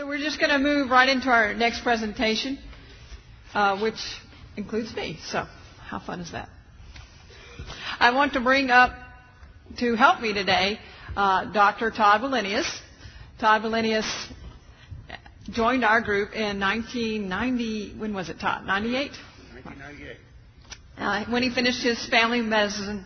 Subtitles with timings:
[0.00, 2.58] So we're just going to move right into our next presentation,
[3.52, 3.98] uh, which
[4.56, 5.18] includes me.
[5.26, 5.44] So
[5.78, 6.48] how fun is that?
[7.98, 8.94] I want to bring up
[9.76, 10.78] to help me today
[11.14, 11.90] uh, Dr.
[11.90, 12.66] Todd Wallenius.
[13.40, 14.10] Todd Wallenius
[15.50, 17.98] joined our group in 1990.
[17.98, 18.64] When was it, Todd?
[18.64, 19.10] 98.
[19.64, 20.16] 1998.
[20.96, 23.04] Uh, when he finished his family medicine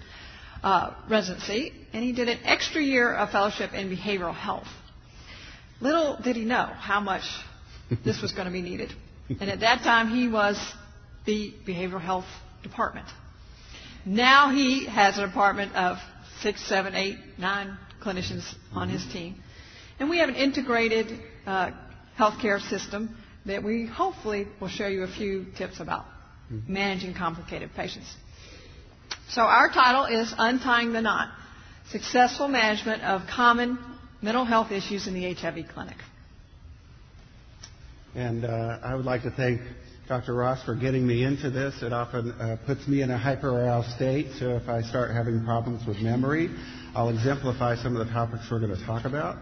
[0.63, 4.69] uh, residency, and he did an extra year of fellowship in behavioral health.
[5.85, 7.25] Little did he know how much
[8.07, 8.91] this was going to be needed.
[9.29, 10.59] And at that time, he was
[11.27, 12.25] the behavioral health
[12.63, 13.07] department.
[14.07, 15.99] Now he has a department of
[16.41, 19.43] six, seven, eight, nine clinicians on his team.
[20.01, 21.73] And we have an integrated uh,
[22.19, 23.15] healthcare system
[23.45, 26.07] that we hopefully will show you a few tips about
[26.67, 28.11] managing complicated patients.
[29.29, 31.29] So our title is Untying the Knot,
[31.91, 33.79] Successful Management of Common
[34.25, 35.99] Mental Health Issues in the HIV Clinic.
[38.15, 39.61] And uh, I would like to thank
[40.09, 40.33] Dr.
[40.33, 41.83] Ross for getting me into this.
[41.83, 45.87] It often uh, puts me in a hyperaroused state, so if I start having problems
[45.87, 46.49] with memory,
[46.95, 49.37] I'll exemplify some of the topics we're going to talk about.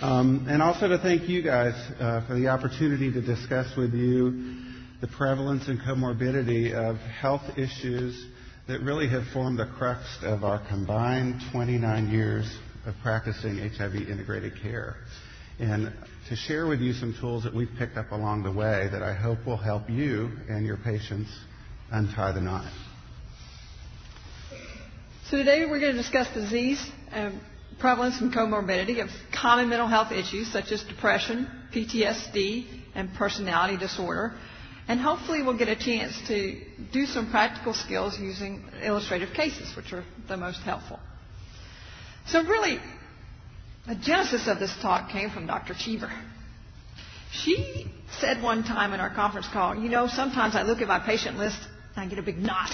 [0.00, 4.56] Um, and also to thank you guys uh, for the opportunity to discuss with you
[5.00, 8.26] the prevalence and comorbidity of health issues
[8.66, 14.54] that really have formed the crux of our combined 29 years of practicing HIV integrated
[14.62, 14.96] care.
[15.58, 15.92] And
[16.28, 19.14] to share with you some tools that we've picked up along the way that I
[19.14, 21.30] hope will help you and your patients
[21.90, 22.70] untie the knot.
[25.30, 27.40] So today we're going to discuss disease, um,
[27.78, 34.32] prevalence and comorbidity of common mental health issues such as depression, PTSD, and personality disorder.
[34.88, 36.60] And hopefully we'll get a chance to
[36.92, 40.98] do some practical skills using illustrative cases, which are the most helpful.
[42.28, 42.78] So really,
[43.86, 45.74] the genesis of this talk came from Dr.
[45.74, 46.12] Cheever.
[47.32, 47.90] She
[48.20, 51.38] said one time in our conference call, you know, sometimes I look at my patient
[51.38, 51.58] list
[51.96, 52.70] and I get a big knot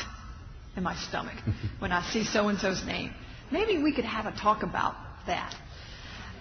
[0.77, 1.37] in my stomach
[1.79, 3.13] when I see so and so's name.
[3.53, 5.55] Maybe we could have a talk about that.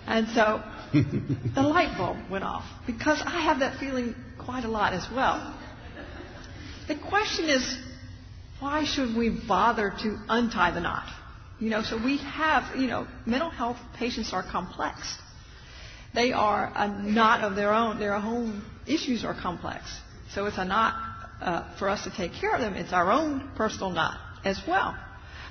[0.07, 0.63] And so
[0.93, 5.55] the light bulb went off because I have that feeling quite a lot as well.
[6.87, 7.77] The question is,
[8.59, 11.07] why should we bother to untie the knot?
[11.63, 15.17] You know, so we have, you know, mental health patients are complex.
[16.13, 17.99] They are a knot of their own.
[17.99, 19.85] Their own issues are complex.
[20.33, 20.93] So it's a knot
[21.39, 22.73] uh, for us to take care of them.
[22.73, 24.93] It's our own personal knot as well.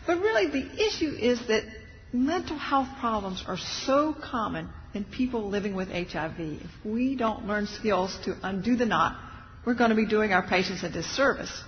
[0.06, 1.64] But really, the issue is that
[2.12, 6.38] mental health problems are so common in people living with HIV.
[6.38, 9.18] If we don't learn skills to undo the knot,
[9.64, 11.62] we're going to be doing our patients a disservice.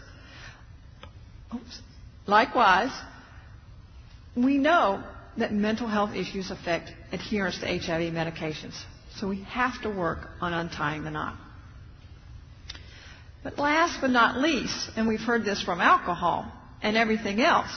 [1.54, 1.80] Oops.
[2.26, 2.92] Likewise,
[4.36, 5.02] we know
[5.36, 8.74] that mental health issues affect adherence to HIV medications.
[9.16, 11.36] So we have to work on untying the knot.
[13.42, 16.50] But last but not least, and we've heard this from alcohol
[16.82, 17.70] and everything else,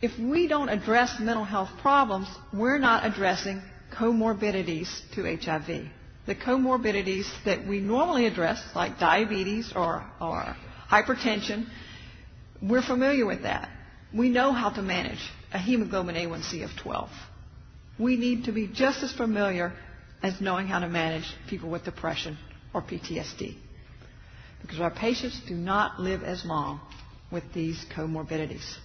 [0.00, 3.62] if we don't address mental health problems, we're not addressing
[3.94, 5.86] comorbidities to HIV.
[6.26, 10.56] The comorbidities that we normally address, like diabetes or, or
[10.90, 11.66] hypertension,
[12.62, 13.68] we're familiar with that.
[14.14, 15.20] We know how to manage
[15.52, 17.08] a hemoglobin A1C of 12.
[17.98, 19.72] We need to be just as familiar
[20.22, 22.38] as knowing how to manage people with depression
[22.74, 23.56] or PTSD.
[24.60, 26.80] Because our patients do not live as long
[27.30, 28.76] with these comorbidities.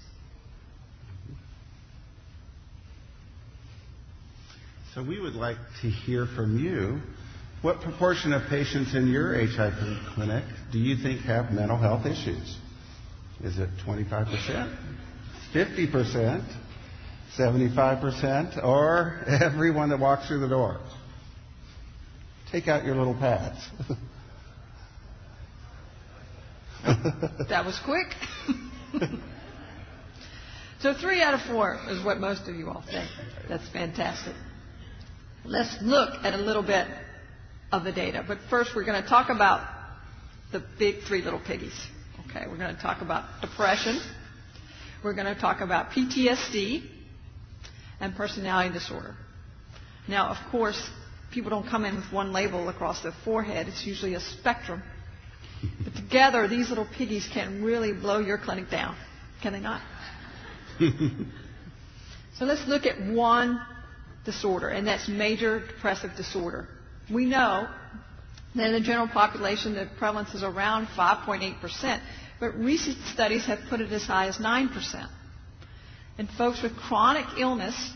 [4.96, 7.00] So we would like to hear from you.
[7.62, 12.58] What proportion of patients in your HIV clinic do you think have mental health issues?
[13.44, 14.76] Is it 25%?
[15.54, 16.44] 50%?
[17.38, 18.64] 75%?
[18.64, 20.80] Or everyone that walks through the door?
[22.52, 23.60] Take out your little pads.
[27.50, 28.08] that was quick.
[30.80, 33.10] so three out of four is what most of you all think.
[33.50, 34.34] That's fantastic.
[35.44, 36.88] Let's look at a little bit
[37.72, 38.24] of the data.
[38.26, 39.68] But first, we're going to talk about
[40.52, 41.78] the big three little piggies.
[42.30, 44.00] Okay, we're going to talk about depression.
[45.04, 46.84] We're going to talk about PTSD
[48.00, 49.16] and personality disorder.
[50.08, 50.90] Now, of course,
[51.32, 53.68] people don't come in with one label across their forehead.
[53.68, 54.82] It's usually a spectrum.
[55.84, 58.96] But together, these little piggies can really blow your clinic down.
[59.42, 59.82] Can they not?
[60.80, 63.62] so let's look at one
[64.26, 66.68] disorder, and that's major depressive disorder.
[67.12, 67.68] We know
[68.56, 72.02] that in the general population, the prevalence is around 5.8%,
[72.40, 75.10] but recent studies have put it as high as 9%.
[76.18, 77.94] In folks with chronic illness,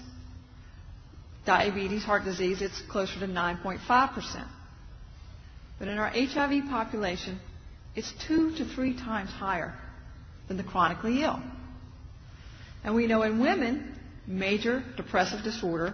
[1.46, 4.48] diabetes, heart disease, it's closer to 9.5%.
[5.80, 7.40] But in our HIV population,
[7.96, 9.74] it's two to three times higher
[10.48, 11.42] than the chronically ill.
[12.84, 13.98] And we know in women,
[14.28, 15.94] major depressive disorder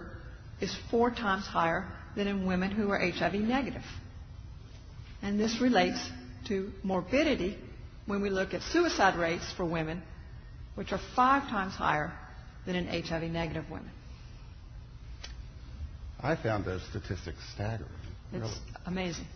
[0.60, 3.84] is four times higher than in women who are HIV negative.
[5.22, 5.98] And this relates
[6.48, 7.58] to morbidity
[8.08, 10.02] when we look at suicide rates for women,
[10.74, 12.10] which are five times higher
[12.66, 13.90] than in HIV negative women.
[16.20, 17.90] I found those statistics staggering.
[18.32, 18.54] It's really.
[18.86, 19.26] amazing.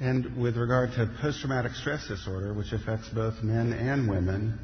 [0.00, 4.58] And with regard to post traumatic stress disorder, which affects both men and women,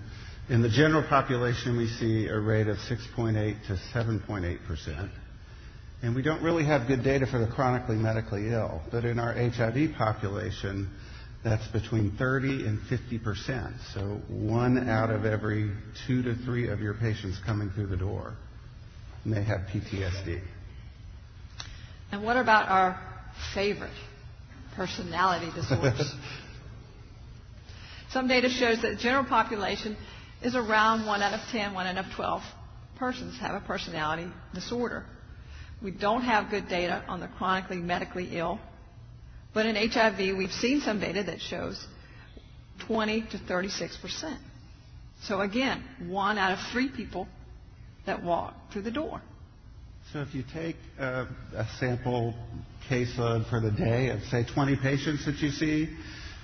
[0.49, 5.11] in the general population we see a rate of 6.8 to 7.8 percent.
[6.03, 9.33] And we don't really have good data for the chronically medically ill, but in our
[9.33, 10.89] HIV population,
[11.45, 13.75] that's between 30 and 50 percent.
[13.95, 15.71] So one out of every
[16.07, 18.35] two to three of your patients coming through the door
[19.25, 20.41] may have PTSD.
[22.11, 23.01] And what about our
[23.55, 23.93] favorite
[24.75, 26.13] personality disorders?
[28.11, 29.97] Some data shows that the general population
[30.43, 32.43] is around 1 out of 10, 1 out of 12
[32.99, 35.05] persons have a personality disorder.
[35.83, 38.59] We don't have good data on the chronically medically ill,
[39.59, 41.85] but in HIV we've seen some data that shows
[42.87, 44.39] 20 to 36 percent.
[45.25, 47.27] So again, one out of three people
[48.07, 49.21] that walk through the door.
[50.13, 51.27] So if you take a,
[51.57, 52.37] a sample
[52.89, 55.89] caseload for the day of, say, 20 patients that you see,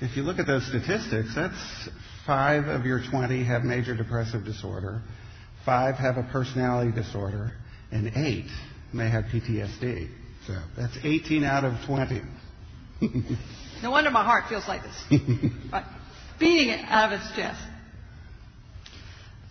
[0.00, 1.88] if you look at those statistics, that's
[2.26, 5.02] five of your 20 have major depressive disorder,
[5.64, 7.52] five have a personality disorder,
[7.92, 8.50] and eight
[8.92, 10.08] may have PTSD.
[10.48, 12.20] So that's 18 out of 20.
[13.82, 15.20] no wonder my heart feels like this.
[15.72, 15.84] right.
[16.38, 17.60] Beating it out of its chest.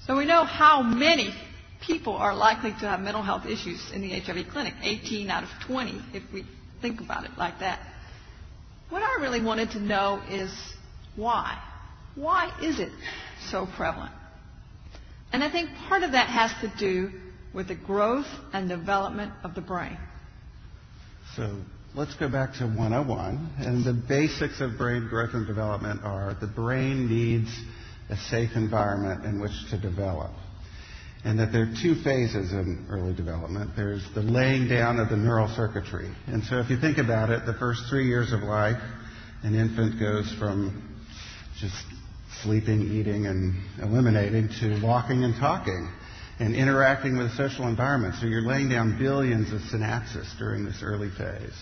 [0.05, 1.33] So we know how many
[1.85, 4.73] people are likely to have mental health issues in the HIV clinic.
[4.81, 6.45] 18 out of 20, if we
[6.81, 7.79] think about it like that.
[8.89, 10.53] What I really wanted to know is
[11.15, 11.57] why.
[12.15, 12.91] Why is it
[13.49, 14.11] so prevalent?
[15.31, 17.11] And I think part of that has to do
[17.53, 19.97] with the growth and development of the brain.
[21.35, 21.61] So
[21.95, 23.53] let's go back to 101.
[23.59, 27.49] And the basics of brain growth and development are the brain needs
[28.09, 30.31] a safe environment in which to develop
[31.25, 33.71] and that there are two phases in early development.
[33.75, 36.11] There's the laying down of the neural circuitry.
[36.27, 38.81] And so if you think about it, the first three years of life,
[39.43, 40.99] an infant goes from
[41.59, 41.81] just
[42.41, 45.89] sleeping, eating, and eliminating to walking and talking
[46.39, 48.15] and interacting with a social environment.
[48.19, 51.53] So you're laying down billions of synapses during this early phase.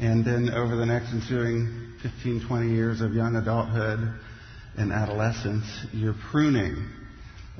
[0.00, 4.14] And then over the next ensuing 15, 20 years of young adulthood
[4.78, 6.88] and adolescence, you're pruning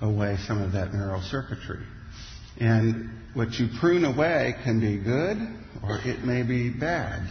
[0.00, 1.84] away some of that neural circuitry.
[2.58, 5.36] And what you prune away can be good
[5.82, 7.28] or it may be bad.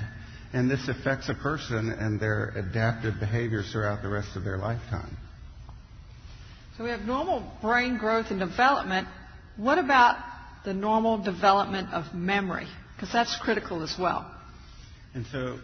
[0.53, 5.17] And this affects a person and their adaptive behaviors throughout the rest of their lifetime.
[6.77, 9.07] So we have normal brain growth and development.
[9.57, 10.17] What about
[10.65, 12.67] the normal development of memory?
[12.95, 14.35] Because that's critical as well.
[15.13, 15.59] And so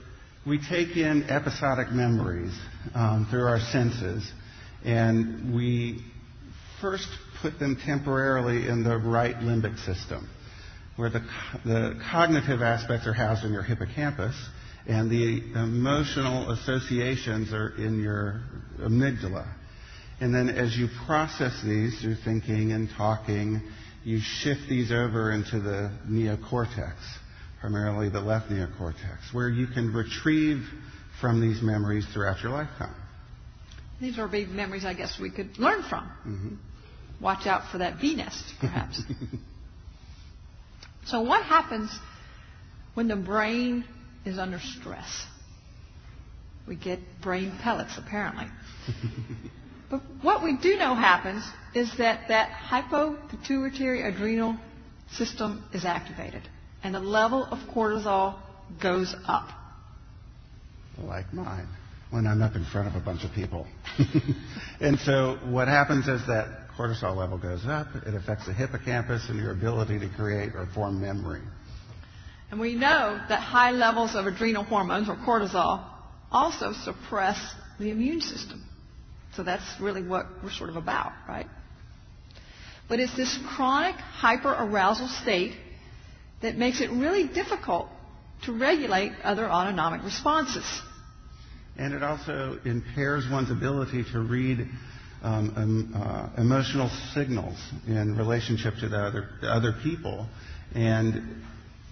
[0.45, 2.53] we take in episodic memories
[2.94, 4.27] um, through our senses,
[4.83, 6.03] and we
[6.81, 7.07] first
[7.42, 10.30] put them temporarily in the right limbic system,
[10.95, 11.21] where the,
[11.63, 14.36] the cognitive aspects are housed in your hippocampus,
[14.88, 18.41] and the emotional associations are in your
[18.79, 19.48] amygdala.
[20.22, 23.62] And then as you process these through thinking and talking,
[24.03, 26.93] you shift these over into the neocortex,
[27.65, 30.63] primarily the left neocortex, where you can retrieve
[31.19, 32.93] from these memories throughout your lifetime.
[34.00, 36.03] These are big memories I guess we could learn from.
[36.03, 36.55] Mm-hmm.
[37.19, 39.01] Watch out for that bee nest, perhaps.
[41.07, 41.89] so, what happens
[42.93, 43.84] when the brain
[44.25, 45.25] is under stress?
[46.67, 48.45] We get brain pellets, apparently.
[49.89, 51.43] but what we do know happens
[51.74, 54.55] is that that hypopituitary adrenal
[55.13, 56.48] system is activated,
[56.86, 58.36] and the level of cortisol
[58.80, 59.50] goes up.
[61.04, 61.68] Like mine
[62.12, 63.65] when I'm up in front of a bunch of people.
[64.80, 67.88] and so what happens is that cortisol level goes up.
[68.06, 71.42] It affects the hippocampus and your ability to create or form memory.
[72.51, 75.84] And we know that high levels of adrenal hormones or cortisol
[76.32, 77.39] also suppress
[77.80, 78.63] the immune system.
[79.36, 81.48] So that's really what we're sort of about, right?
[82.88, 85.56] But it's this chronic hyperarousal state
[86.46, 87.88] that makes it really difficult
[88.46, 90.66] to regulate other autonomic responses
[91.78, 94.68] and it also impairs one's ability to read
[95.22, 100.28] um, um, uh, emotional signals in relationship to the other, the other people.
[100.74, 101.44] And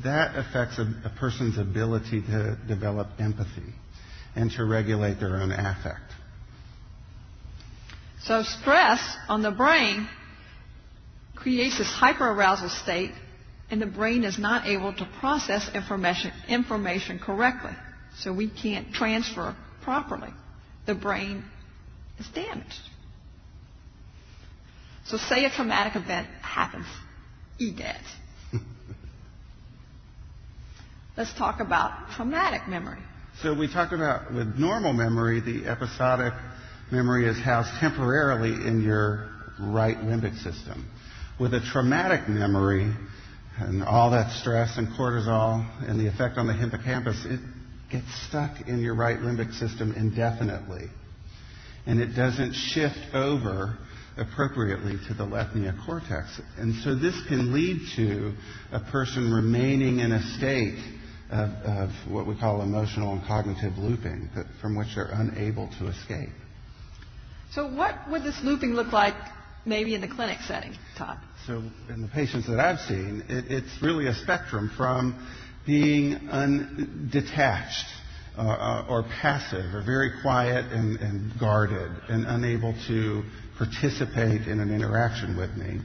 [0.04, 3.74] that affects a, a, person's ability to develop empathy.
[4.36, 6.12] and to regulate their own affect.
[8.24, 10.08] So stress on the brain
[11.36, 13.12] creates this hyperarousal state,
[13.74, 17.72] and the brain is not able to process information, information correctly.
[18.20, 20.30] So we can't transfer properly.
[20.86, 21.44] The brain
[22.20, 22.82] is damaged.
[25.08, 26.86] So say a traumatic event happens.
[27.60, 27.98] EGADS.
[31.18, 33.00] Let's talk about traumatic memory.
[33.42, 36.34] So we talk about with normal memory, the episodic
[36.92, 40.88] memory is housed temporarily in your right limbic system.
[41.39, 42.94] With a traumatic memory
[43.60, 47.40] and all that stress and cortisol and the effect on the hippocampus, it
[47.92, 50.88] gets stuck in your right limbic system indefinitely.
[51.86, 53.78] And it doesn't shift over
[54.18, 56.42] appropriately to the left neocortex.
[56.58, 58.34] And so this can lead to
[58.72, 60.80] a person remaining in a state
[61.32, 64.30] of, of what we call emotional and cognitive looping,
[64.62, 66.30] from which they're unable to escape.
[67.52, 69.16] So what would this looping look like
[69.65, 71.17] maybe in the clinic setting, Todd?
[71.48, 75.27] So in the patients that I've seen, it, it's really a spectrum from
[75.65, 77.86] being undetached
[78.38, 83.24] uh, uh, or passive or very quiet and, and guarded and unable to
[83.58, 85.79] participate in an interaction with me.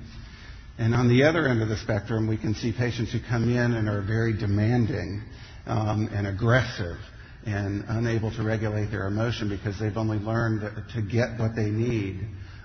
[0.78, 3.74] And on the other end of the spectrum, we can see patients who come in
[3.74, 5.22] and are very demanding
[5.66, 6.96] um, and aggressive
[7.44, 10.60] and unable to regulate their emotion because they've only learned
[10.94, 12.20] to get what they need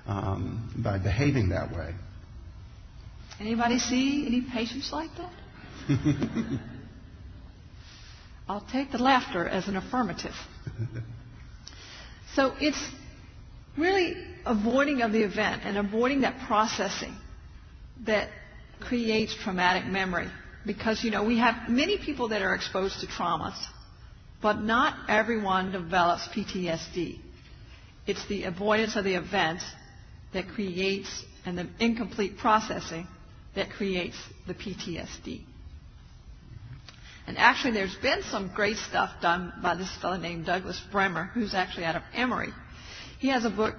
[0.07, 1.93] um, by behaving that way.
[3.39, 5.31] Anybody see any patients like that?
[8.47, 10.35] I'll take the laughter as an affirmative.
[12.35, 12.81] so it's
[13.77, 17.15] really avoiding of the event and avoiding that processing
[18.05, 18.29] that
[18.79, 20.29] creates traumatic memory.
[20.65, 23.57] Because, you know, we have many people that are exposed to traumas
[24.43, 27.17] but not everyone develops PTSD.
[28.05, 29.61] It's the avoidance of the event
[30.33, 33.07] that creates, and the incomplete processing
[33.55, 35.41] that creates the PTSD.
[37.25, 41.53] And actually, there's been some great stuff done by this fellow named Douglas Bremner, who's
[41.53, 42.49] actually out of Emory.
[43.19, 43.75] He has a book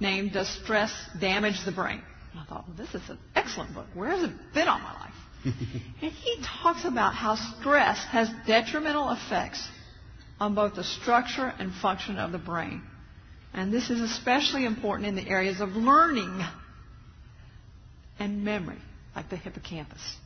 [0.00, 2.02] named Does Stress Damage the Brain?
[2.32, 3.86] And I thought, well, this is an excellent book.
[3.94, 5.14] Where has it been all my life?
[6.02, 9.66] and he talks about how stress has detrimental effects
[10.40, 12.82] on both the structure and function of the brain.
[13.56, 16.42] And this is especially important in the areas of learning
[18.18, 18.78] and memory,
[19.14, 20.16] like the hippocampus.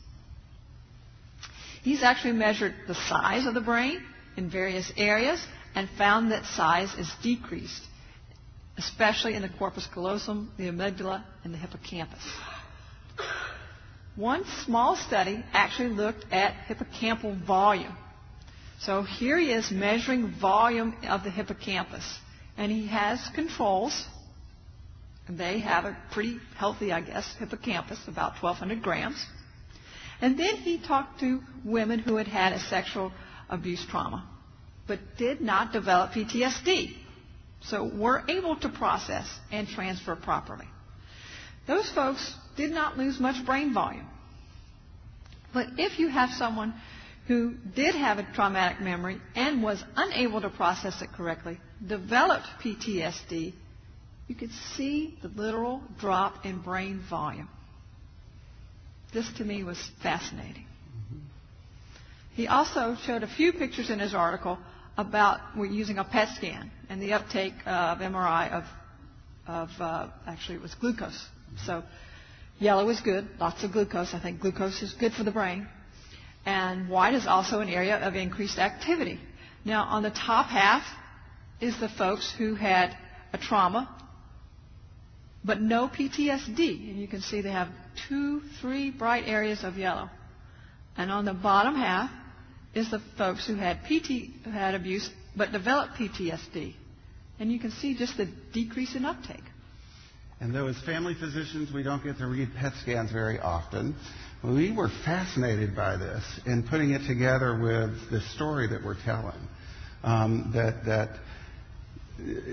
[1.83, 4.03] He's actually measured the size of the brain
[4.37, 5.43] in various areas
[5.75, 7.83] and found that size is decreased,
[8.77, 12.23] especially in the corpus callosum, the amygdala, and the hippocampus.
[14.17, 17.97] One small study actually looked at hippocampal volume
[18.81, 22.19] so here he is measuring volume of the hippocampus.
[22.61, 24.05] And he has controls.
[25.27, 29.25] And They have a pretty healthy, I guess, hippocampus, about 1,200 grams.
[30.21, 33.13] And then he talked to women who had had a sexual
[33.49, 34.29] abuse trauma,
[34.87, 36.97] but did not develop PTSD.
[37.63, 40.67] So were able to process and transfer properly.
[41.67, 44.07] Those folks did not lose much brain volume.
[45.55, 46.75] But if you have someone
[47.27, 53.53] who did have a traumatic memory and was unable to process it correctly, developed PTSD,
[54.27, 57.49] you could see the literal drop in brain volume.
[59.13, 60.67] This to me was fascinating.
[60.67, 61.19] Mm-hmm.
[62.35, 64.59] He also showed a few pictures in his article
[64.97, 68.65] about we're using a PET scan and the uptake of MRI of,
[69.47, 71.27] of uh, actually it was glucose.
[71.67, 71.83] So
[72.59, 74.15] yellow is good, lots of glucose.
[74.15, 75.67] I think glucose is good for the brain.
[76.47, 79.21] And white is also an area of increased activity.
[79.65, 80.83] Now, on the top half
[81.61, 82.97] is the folks who had
[83.33, 83.95] a trauma,
[85.45, 86.91] but no PTSD.
[86.91, 87.69] And you can see they have
[88.09, 90.09] two, three bright areas of yellow.
[90.97, 92.11] And on the bottom half
[92.75, 96.75] is the folks who had PT, who had abuse, but developed PTSD.
[97.39, 99.43] And you can see just the decrease in uptake.
[100.41, 103.95] And though as family physicians we don't get to read PET scans very often,
[104.43, 109.49] we were fascinated by this and putting it together with the story that we're telling.
[110.03, 111.19] Um, that, that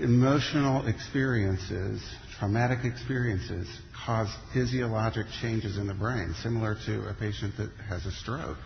[0.02, 2.02] emotional experiences,
[2.38, 3.66] traumatic experiences,
[4.04, 8.58] cause physiologic changes in the brain, similar to a patient that has a stroke.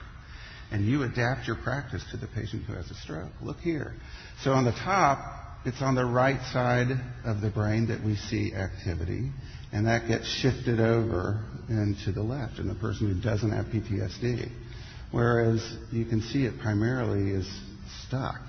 [0.72, 3.30] And you adapt your practice to the patient who has a stroke.
[3.40, 3.94] Look here.
[4.42, 5.20] So on the top,
[5.64, 6.88] it's on the right side
[7.24, 9.30] of the brain that we see activity,
[9.72, 14.50] and that gets shifted over into the left in the person who doesn't have PTSD.
[15.12, 17.48] Whereas you can see it primarily is
[18.06, 18.40] stuck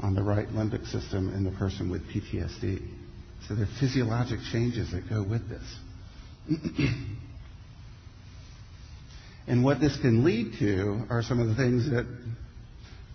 [0.00, 2.80] on the right limbic system in the person with PTSD.
[3.48, 5.64] So there are physiologic changes that go with this.
[9.48, 12.06] and what this can lead to are some of the things that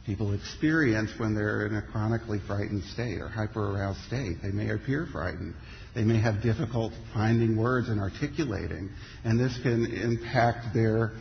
[0.06, 4.38] people experience when they're in a chronically frightened state or hyperaroused state.
[4.42, 5.54] They may appear frightened.
[5.94, 8.90] They may have difficult finding words and articulating,
[9.24, 11.12] and this can impact their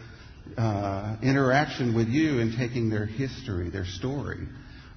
[0.56, 4.46] uh, interaction with you in taking their history, their story.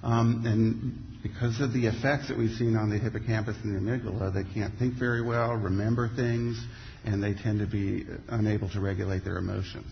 [0.02, 4.32] Um, and because of the effects that we've seen on the hippocampus and the amygdala,
[4.32, 6.62] they can't think very well, remember things,
[7.04, 9.86] and they tend to be unable to regulate their emotions.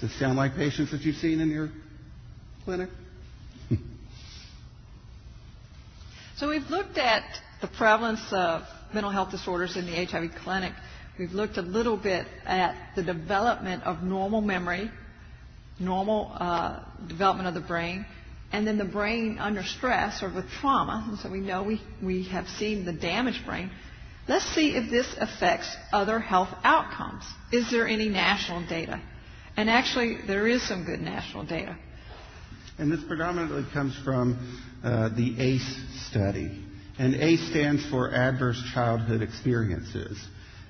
[0.00, 1.70] Does this sound like patients that you've seen in your
[2.64, 2.88] clinic?
[6.36, 7.24] so we've looked at
[7.60, 10.72] the prevalence of mental health disorders in the HIV clinic.
[11.18, 14.90] We've looked a little bit at the development of normal memory,
[15.78, 18.06] normal uh, development of the brain,
[18.52, 21.06] and then the brain under stress or with trauma.
[21.08, 23.70] And so we know we, we have seen the damaged brain.
[24.26, 27.24] Let's see if this affects other health outcomes.
[27.52, 29.00] Is there any national data?
[29.56, 31.76] And actually, there is some good national data.
[32.78, 35.76] And this predominantly comes from uh, the ACE
[36.10, 36.60] study.
[36.98, 40.18] And ACE stands for Adverse Childhood Experiences.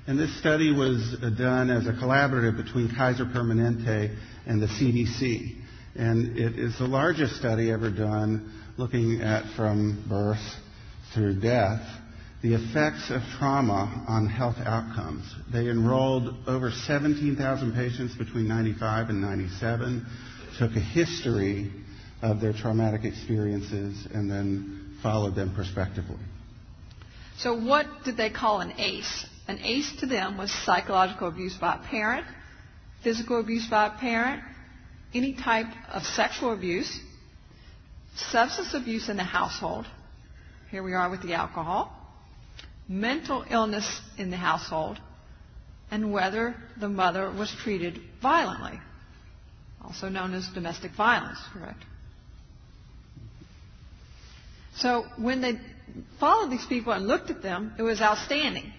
[0.07, 5.57] And this study was uh, done as a collaborative between Kaiser Permanente and the CDC.
[5.97, 10.43] And it is the largest study ever done looking at from birth
[11.15, 11.81] through death
[12.45, 15.25] the effects of trauma on health outcomes.
[15.51, 20.05] They enrolled over 17,000 patients between 95 and 97,
[20.59, 21.73] took a history
[22.25, 26.17] of their traumatic experiences, and then followed them prospectively.
[27.39, 29.27] So, what did they call an ACE?
[29.47, 32.27] An ACE to them was psychological abuse by a parent,
[33.03, 34.43] physical abuse by a parent,
[35.13, 37.01] any type of sexual abuse,
[38.17, 39.87] substance abuse in the household.
[40.71, 41.93] Here we are with the alcohol
[42.89, 44.99] mental illness in the household,
[45.91, 48.79] and whether the mother was treated violently,
[49.83, 51.83] also known as domestic violence, correct?
[54.77, 55.59] So when they
[56.19, 58.73] followed these people and looked at them, it was outstanding.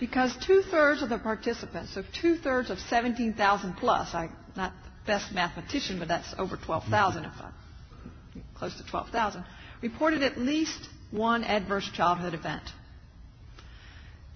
[0.00, 4.90] Because two thirds of the participants, so two thirds of 17,000 plus, I'm not the
[5.06, 7.52] best mathematician, but that's over 12,000 if I'm
[8.58, 9.44] close to 12,000,
[9.82, 10.78] reported at least
[11.10, 12.62] one adverse childhood event.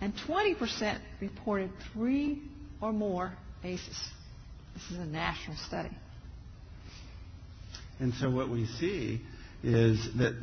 [0.00, 2.42] And 20% reported three
[2.80, 3.32] or more
[3.62, 4.08] ACEs.
[4.74, 5.90] This is a national study.
[8.00, 9.20] And so what we see
[9.62, 10.34] is that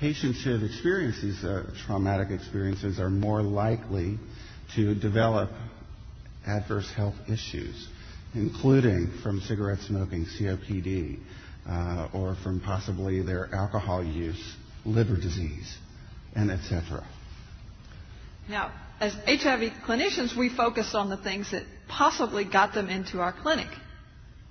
[0.00, 4.18] patients who have experienced these uh, traumatic experiences are more likely
[4.74, 5.50] to develop
[6.46, 7.88] adverse health issues,
[8.34, 11.18] including from cigarette smoking, COPD,
[11.68, 15.76] uh, or from possibly their alcohol use, liver disease,
[16.34, 17.06] and etc.
[18.48, 23.32] Now, as HIV clinicians, we focus on the things that possibly got them into our
[23.32, 23.68] clinic.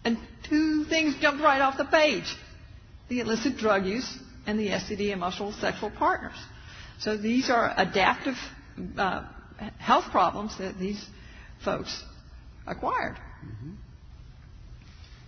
[0.03, 0.17] And
[0.49, 2.35] two things jumped right off the page
[3.11, 6.37] the illicit drug use and the STD emotional sexual partners.
[6.99, 8.35] So these are adaptive
[8.97, 9.25] uh,
[9.77, 11.05] health problems that these
[11.63, 12.03] folks
[12.65, 13.17] acquired.
[13.45, 13.71] Mm-hmm.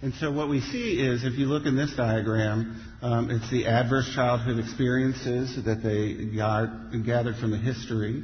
[0.02, 3.68] And so what we see is, if you look in this diagram, um, it's the
[3.68, 8.24] adverse childhood experiences that they got, gathered from the history.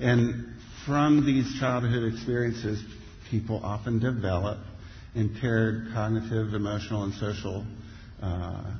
[0.00, 0.54] And
[0.86, 2.82] from these childhood experiences,
[3.28, 4.58] people often develop
[5.16, 7.64] impaired cognitive, emotional, and social,
[8.22, 8.72] uh,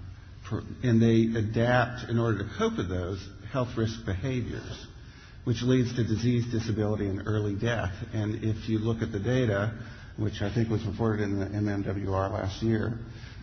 [0.82, 4.86] and they adapt in order to cope with those health risk behaviors,
[5.44, 7.92] which leads to disease, disability, and early death.
[8.12, 9.72] And if you look at the data,
[10.16, 12.98] which I think was reported in the MMWR last year,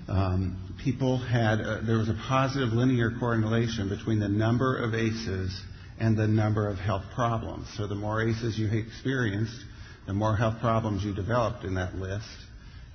[0.07, 5.61] um, people had, a, there was a positive linear correlation between the number of ACEs
[5.99, 7.67] and the number of health problems.
[7.75, 9.59] So the more ACEs you experienced,
[10.05, 12.25] the more health problems you developed in that list.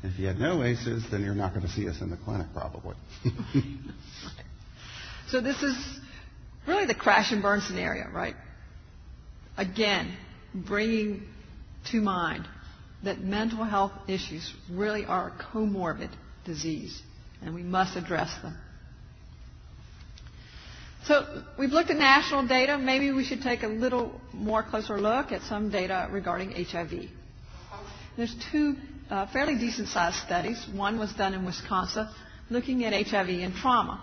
[0.02, 2.48] If you had no ACEs, then you're not going to see us in the clinic
[2.52, 2.96] probably.
[5.28, 5.76] so this is
[6.66, 8.34] really the crash and burn scenario, right?
[9.56, 10.16] Again,
[10.54, 11.22] bringing
[11.90, 12.48] to mind
[13.04, 16.10] that mental health issues really are a comorbid
[16.44, 17.00] disease,
[17.40, 18.56] and we must address them.
[21.04, 22.78] So we've looked at national data.
[22.78, 27.08] Maybe we should take a little more closer look at some data regarding HIV.
[28.16, 28.76] There's two
[29.10, 30.64] uh, fairly decent sized studies.
[30.74, 32.08] One was done in Wisconsin
[32.50, 34.00] looking at HIV and trauma.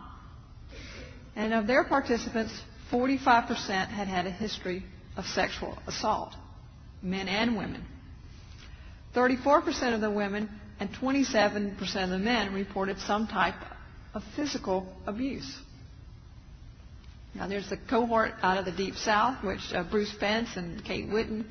[1.35, 2.51] And of their participants,
[2.91, 4.83] 45% had had a history
[5.15, 6.33] of sexual assault,
[7.01, 7.85] men and women.
[9.15, 13.55] 34% of the women and 27% of the men reported some type
[14.13, 15.57] of physical abuse.
[17.35, 21.09] Now, there's the cohort out of the Deep South, which uh, Bruce Spence and Kate
[21.09, 21.45] Whetten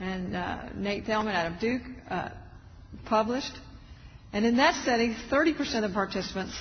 [0.00, 2.30] and uh, Nate Thielman out of Duke uh,
[3.04, 3.52] published.
[4.32, 6.54] And in that study, 30% of participants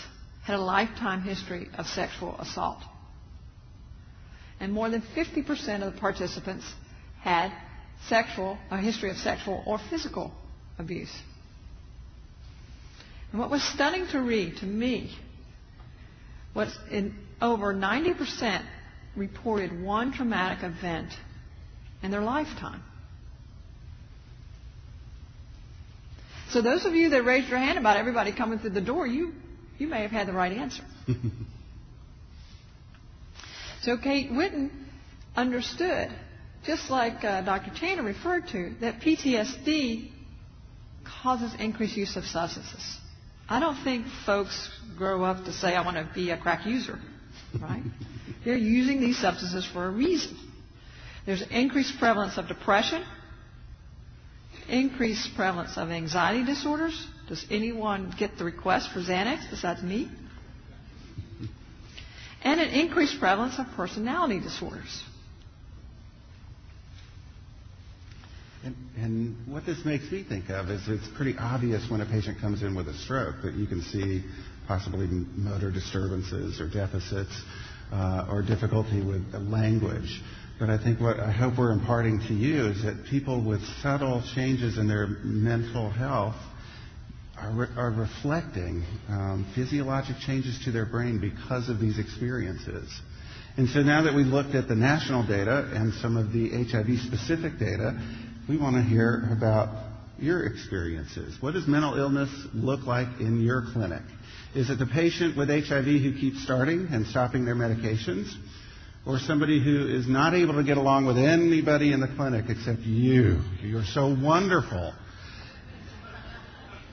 [0.44, 2.80] had a lifetime history of sexual assault.
[4.60, 6.66] And more than 50% of the participants
[7.22, 7.52] had
[8.08, 10.32] sexual, a history of sexual or physical
[10.78, 11.14] abuse.
[13.32, 15.16] And what was stunning to read to me
[16.56, 18.66] was in over 90%
[19.16, 21.14] reported one traumatic event
[22.02, 22.82] in their lifetime.
[26.52, 29.34] So those of you that raised your hand about everybody coming through the door, you,
[29.78, 30.84] you may have had the right answer.
[33.82, 34.72] so Kate Whetten
[35.36, 36.10] understood,
[36.66, 37.72] just like uh, Dr.
[37.76, 40.12] Chandler referred to, that PTSD
[41.22, 42.98] causes increased use of substances.
[43.48, 47.00] I don't think folks grow up to say, I want to be a crack user,
[47.62, 47.84] right?
[48.46, 50.38] They're using these substances for a reason.
[51.26, 53.04] There's increased prevalence of depression,
[54.68, 57.08] increased prevalence of anxiety disorders.
[57.28, 60.10] Does anyone get the request for Xanax besides me?
[62.44, 65.04] And an increased prevalence of personality disorders.
[68.64, 72.40] And, and, what this makes me think of is it's pretty obvious when a patient
[72.42, 74.24] comes in with a stroke that you can see
[74.68, 77.32] possibly motor disturbances or deficits
[77.94, 80.22] uh, or difficulty with language.
[80.60, 84.22] But I think what I hope we're imparting to you is that people with subtle
[84.36, 86.36] changes in their mental health
[87.38, 92.90] are, re- are reflecting um, physiologic changes to their brain because of these experiences.
[93.56, 97.00] And so now that we've looked at the national data and some of the HIV
[97.08, 97.98] specific data,
[98.50, 99.70] we want to hear about
[100.18, 101.38] your experiences.
[101.42, 104.02] What does mental illness look like in your clinic?
[104.56, 108.34] Is it the patient with HIV who keeps starting and stopping their medications?
[109.06, 112.82] Or somebody who is not able to get along with anybody in the clinic except
[112.82, 113.42] you?
[113.62, 114.94] You're so wonderful.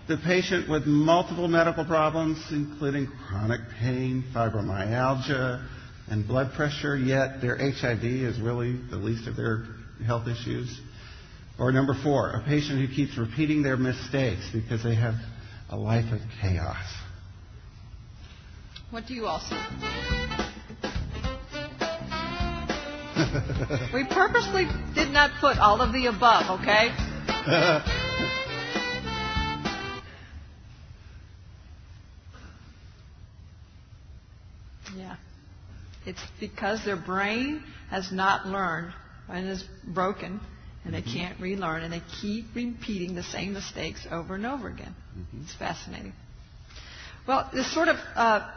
[0.08, 5.66] The patient with multiple medical problems, including chronic pain, fibromyalgia,
[6.08, 9.64] and blood pressure, yet their HIV is really the least of their
[10.06, 10.80] health issues.
[11.58, 15.14] Or number four, a patient who keeps repeating their mistakes because they have
[15.70, 16.86] a life of chaos.
[18.90, 20.35] What do you all see?
[23.94, 26.88] we purposely did not put all of the above, okay?
[34.96, 35.16] yeah.
[36.04, 38.92] It's because their brain has not learned
[39.28, 40.40] and is broken
[40.84, 41.18] and they mm-hmm.
[41.18, 44.94] can't relearn, and they keep repeating the same mistakes over and over again.
[45.18, 45.42] Mm-hmm.
[45.42, 46.12] It's fascinating.
[47.26, 48.48] Well, this sort of uh,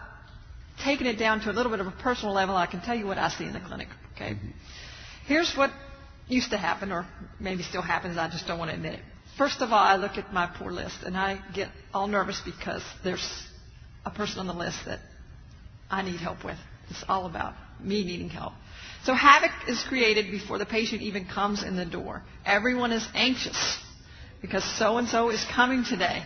[0.83, 3.07] taking it down to a little bit of a personal level, I can tell you
[3.07, 3.87] what I see in the clinic.
[4.19, 4.35] Okay,
[5.27, 5.71] here's what
[6.27, 7.05] used to happen, or
[7.39, 8.17] maybe still happens.
[8.17, 8.99] I just don't want to admit it.
[9.37, 12.83] First of all, I look at my poor list, and I get all nervous because
[13.03, 13.47] there's
[14.05, 14.99] a person on the list that
[15.89, 16.57] I need help with.
[16.89, 18.53] It's all about me needing help.
[19.05, 22.23] So havoc is created before the patient even comes in the door.
[22.45, 23.77] Everyone is anxious
[24.41, 26.23] because so and so is coming today.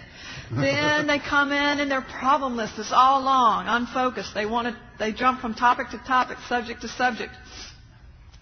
[0.52, 4.34] then they come in and their problem list is all long, unfocused.
[4.34, 7.34] They want to, they jump from topic to topic, subject to subject.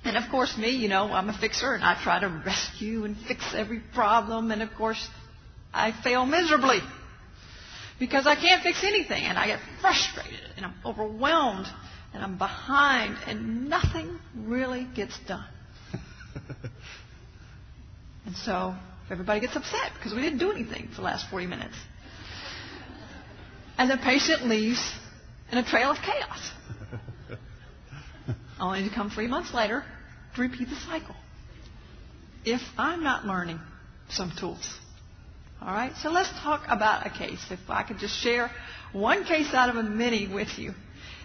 [0.03, 3.15] And of course, me, you know, I'm a fixer and I try to rescue and
[3.27, 4.51] fix every problem.
[4.51, 5.07] And of course,
[5.73, 6.79] I fail miserably
[7.99, 11.67] because I can't fix anything and I get frustrated and I'm overwhelmed
[12.13, 15.47] and I'm behind, and nothing really gets done.
[18.25, 18.75] and so
[19.09, 21.75] everybody gets upset because we didn't do anything for the last 40 minutes.
[23.77, 24.93] And the patient leaves
[25.51, 26.51] in a trail of chaos,
[28.62, 29.84] only to come three months later
[30.36, 31.15] to repeat the cycle.
[32.45, 33.60] If I'm not learning
[34.10, 34.80] some tools.
[35.62, 37.39] All right, so let's talk about a case.
[37.52, 38.50] If I could just share
[38.93, 40.74] one case out of a many with you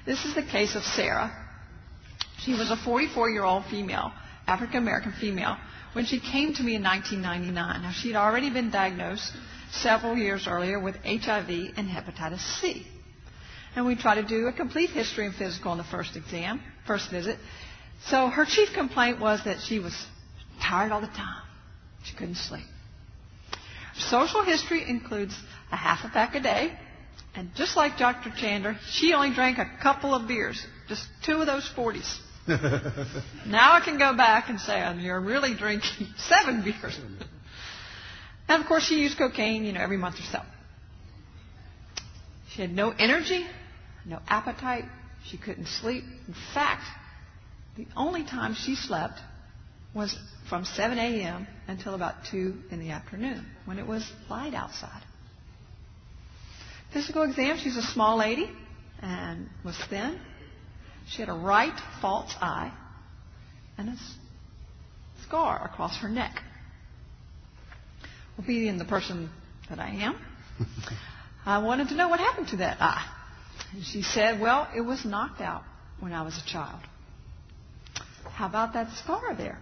[0.06, 1.36] this is the case of Sarah.
[2.38, 4.12] She was a 44 year old female,
[4.46, 5.56] African American female,
[5.94, 7.82] when she came to me in 1999.
[7.82, 9.32] Now, she'd already been diagnosed
[9.72, 12.86] several years earlier with HIV and hepatitis C.
[13.74, 17.10] And we tried to do a complete history and physical in the first exam, first
[17.10, 17.38] visit.
[18.06, 19.94] So her chief complaint was that she was
[20.60, 21.42] tired all the time.
[22.04, 22.64] She couldn't sleep.
[23.98, 25.34] Social history includes
[25.72, 26.72] a half a pack a day,
[27.34, 28.30] and just like Dr.
[28.36, 32.18] Chandler, she only drank a couple of beers, just two of those 40s.
[32.48, 36.98] now I can go back and say, oh, you're really drinking seven beers.
[38.48, 40.40] and of course, she used cocaine, you know, every month or so.
[42.50, 43.46] She had no energy,
[44.04, 44.84] no appetite.
[45.30, 46.04] She couldn't sleep.
[46.28, 46.84] In fact,
[47.76, 49.20] the only time she slept
[49.94, 50.16] was
[50.48, 51.46] from 7 a.m.
[51.66, 55.02] until about 2 in the afternoon when it was light outside.
[56.92, 58.50] Physical exam, she's a small lady
[59.00, 60.18] and was thin.
[61.08, 62.72] She had a right false eye
[63.78, 63.96] and a
[65.26, 66.42] scar across her neck.
[68.36, 69.30] Well, being the person
[69.68, 70.16] that I am,
[71.46, 73.15] I wanted to know what happened to that eye.
[73.76, 75.62] And she said, Well, it was knocked out
[76.00, 76.80] when I was a child.
[78.32, 79.58] How about that scar there?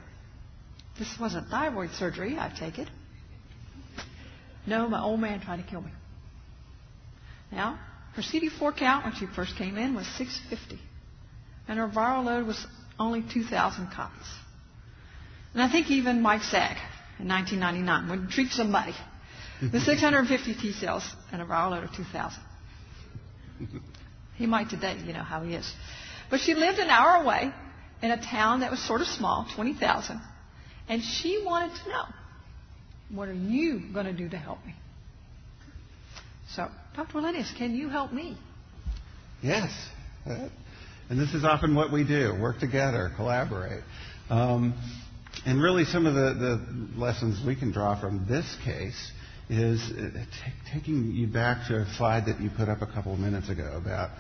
[0.96, 2.88] This wasn't thyroid surgery, I take it.
[4.68, 5.90] No, my old man tried to kill me.
[7.50, 7.80] Now,
[8.14, 10.80] her CD4 count when she first came in was 650,
[11.66, 12.64] and her viral load was
[13.00, 14.28] only 2,000 copies.
[15.54, 16.76] And I think even Mike Saag
[17.18, 18.94] in 1999 would treat somebody
[19.60, 22.40] with 650 T cells and a viral load of 2,000.
[24.36, 25.70] He might today, you know how he is.
[26.30, 27.52] But she lived an hour away
[28.02, 30.20] in a town that was sort of small, 20,000,
[30.88, 32.04] and she wanted to know,
[33.10, 34.74] what are you going to do to help me?
[36.50, 37.18] So, Dr.
[37.18, 38.36] Wallenius, can you help me?
[39.42, 39.70] Yes.
[40.26, 43.82] And this is often what we do work together, collaborate.
[44.30, 44.74] Um,
[45.44, 49.12] and really, some of the, the, lessons we can draw from this case
[49.54, 50.24] is uh,
[50.72, 53.80] taking you back to a slide that you put up a couple of minutes ago
[53.80, 54.10] about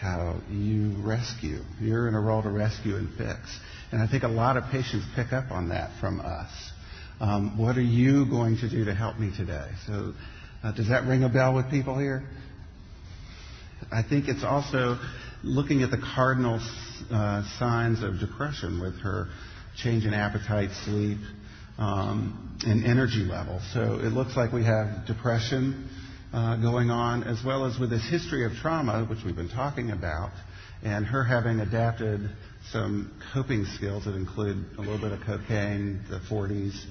[0.00, 1.60] how you rescue.
[1.80, 3.38] You're in a role to rescue and fix.
[3.92, 6.50] And I think a lot of patients pick up on that from us.
[7.20, 9.68] Um, what are you going to do to help me today?
[9.86, 10.14] So,
[10.62, 12.22] uh, does that ring a bell with people here?
[13.92, 14.98] I think it's also
[15.42, 16.60] looking at the cardinal
[17.10, 19.28] uh, signs of depression with her
[19.76, 21.18] change in appetite, sleep,
[21.80, 23.60] um, and energy level.
[23.72, 25.88] So it looks like we have depression
[26.32, 29.90] uh, going on, as well as with this history of trauma, which we've been talking
[29.90, 30.30] about,
[30.84, 32.30] and her having adapted
[32.70, 36.84] some coping skills that include a little bit of cocaine, the 40s,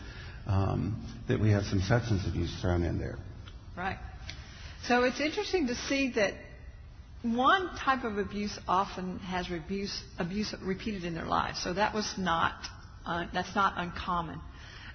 [0.47, 3.17] um, that we have some substance abuse thrown in there.
[3.77, 3.99] Right.
[4.87, 6.33] So it's interesting to see that
[7.21, 11.61] one type of abuse often has abuse, abuse repeated in their lives.
[11.63, 12.55] So that was not,
[13.05, 14.39] uh, that's not uncommon.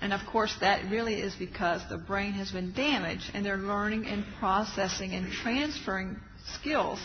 [0.00, 4.06] And of course, that really is because the brain has been damaged and their learning
[4.06, 6.16] and processing and transferring
[6.58, 6.98] skills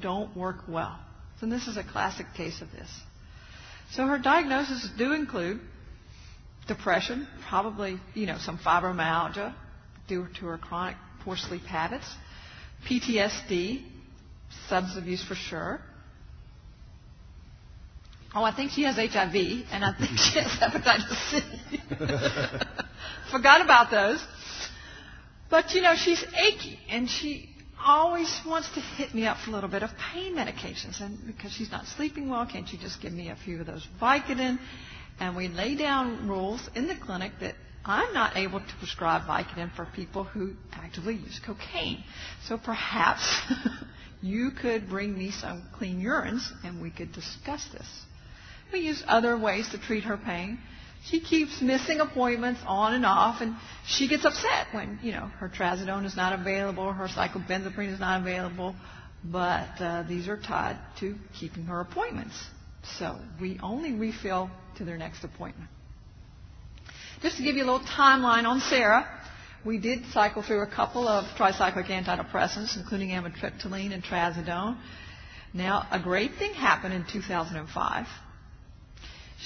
[0.00, 0.98] don't work well.
[1.40, 2.88] So this is a classic case of this.
[3.92, 5.60] So her diagnoses do include
[6.66, 9.54] depression, probably, you know, some fibromyalgia
[10.08, 12.06] due to her chronic poor sleep habits,
[12.88, 13.82] PTSD,
[14.68, 15.80] substance abuse for sure.
[18.34, 21.40] Oh, I think she has HIV, and I think she has hepatitis C.
[23.30, 24.24] Forgot about those.
[25.50, 27.48] But, you know, she's achy, and she
[27.84, 31.00] always wants to hit me up for a little bit of pain medications.
[31.00, 33.86] And because she's not sleeping well, can't you just give me a few of those
[34.00, 34.58] Vicodin?
[35.20, 39.70] And we lay down rules in the clinic that I'm not able to prescribe Vicodin
[39.76, 42.02] for people who actively use cocaine.
[42.48, 43.40] So perhaps
[44.22, 47.86] you could bring me some clean urines and we could discuss this.
[48.74, 50.58] We use other ways to treat her pain.
[51.04, 53.54] She keeps missing appointments on and off, and
[53.86, 58.20] she gets upset when, you know, her trazodone is not available, her cyclobenzaprine is not
[58.22, 58.74] available,
[59.22, 62.34] but uh, these are tied to keeping her appointments.
[62.98, 65.70] So we only refill to their next appointment.
[67.22, 69.06] Just to give you a little timeline on Sarah,
[69.64, 74.78] we did cycle through a couple of tricyclic antidepressants, including amitriptyline and trazodone.
[75.52, 78.06] Now, a great thing happened in 2005.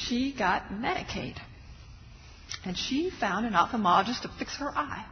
[0.06, 1.36] She got Medicaid.
[2.64, 5.04] And she found an ophthalmologist to fix her eye.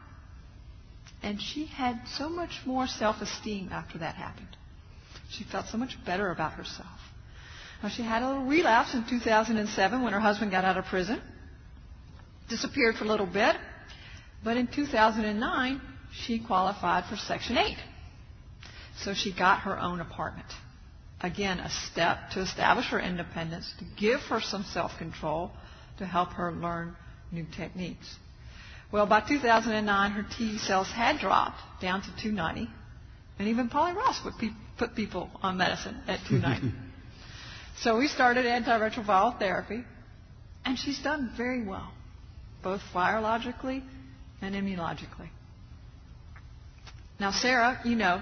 [1.22, 4.56] And she had so much more self esteem after that happened.
[5.30, 7.00] She felt so much better about herself.
[7.82, 11.20] Now, she had a little relapse in 2007 when her husband got out of prison
[12.48, 13.56] disappeared for a little bit.
[14.44, 15.80] But in 2009,
[16.12, 17.76] she qualified for Section 8.
[18.98, 20.46] So she got her own apartment.
[21.20, 25.50] Again, a step to establish her independence, to give her some self control,
[25.98, 26.94] to help her learn
[27.32, 28.16] new techniques.
[28.92, 32.68] Well, by 2009, her T cells had dropped down to 290,
[33.38, 36.76] and even Polly Ross would pe- put people on medicine at 290.
[37.78, 39.84] so we started antiretroviral therapy,
[40.64, 41.92] and she's done very well
[42.62, 43.80] both virologically
[44.42, 45.30] and immunologically.
[47.20, 48.20] Now, Sarah, you know,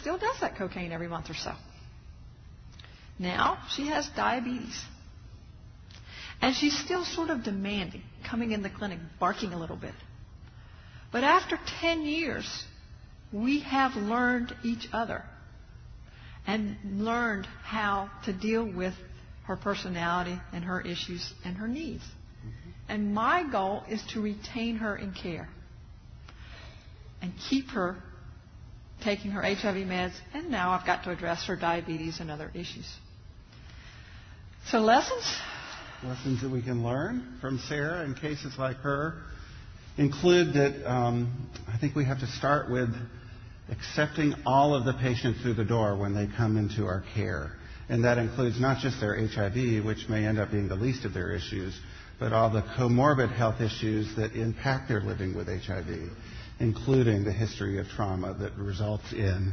[0.00, 1.52] still does that cocaine every month or so.
[3.18, 4.80] Now she has diabetes.
[6.42, 9.94] And she's still sort of demanding, coming in the clinic, barking a little bit.
[11.12, 12.64] But after 10 years,
[13.32, 15.24] we have learned each other.
[16.46, 18.94] and learned how to deal with
[19.44, 22.04] her personality and her issues and her needs.
[22.04, 22.70] Mm-hmm.
[22.88, 25.48] And my goal is to retain her in care
[27.20, 27.96] and keep her
[29.02, 32.86] taking her HIV meds, and now I've got to address her diabetes and other issues.
[34.70, 35.22] So, lessons?
[36.02, 39.22] Lessons that we can learn from Sarah in cases like her
[39.96, 42.88] include that um, I think we have to start with
[43.70, 47.52] accepting all of the patients through the door when they come into our care.
[47.88, 51.14] And that includes not just their HIV, which may end up being the least of
[51.14, 51.78] their issues,
[52.18, 56.10] but all the comorbid health issues that impact their living with HIV,
[56.58, 59.52] including the history of trauma that results in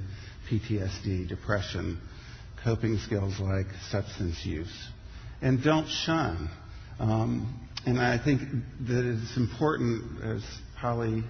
[0.49, 2.01] PTSD, depression,
[2.63, 4.73] coping skills like substance use.
[5.43, 6.49] And don't shun.
[6.99, 8.39] Um, and I think
[8.87, 10.41] that it's important, as
[10.79, 11.25] Polly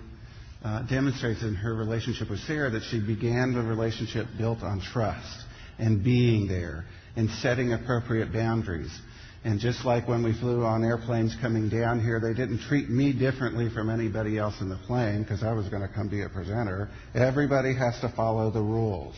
[0.63, 5.45] uh, demonstrates in her relationship with Sarah, that she began the relationship built on trust
[5.79, 8.95] and being there and setting appropriate boundaries.
[9.43, 13.13] And just like when we flew on airplanes coming down here, they didn't treat me
[13.13, 16.29] differently from anybody else in the plane because I was going to come be a
[16.29, 16.87] presenter.
[17.15, 19.15] Everybody has to follow the rules.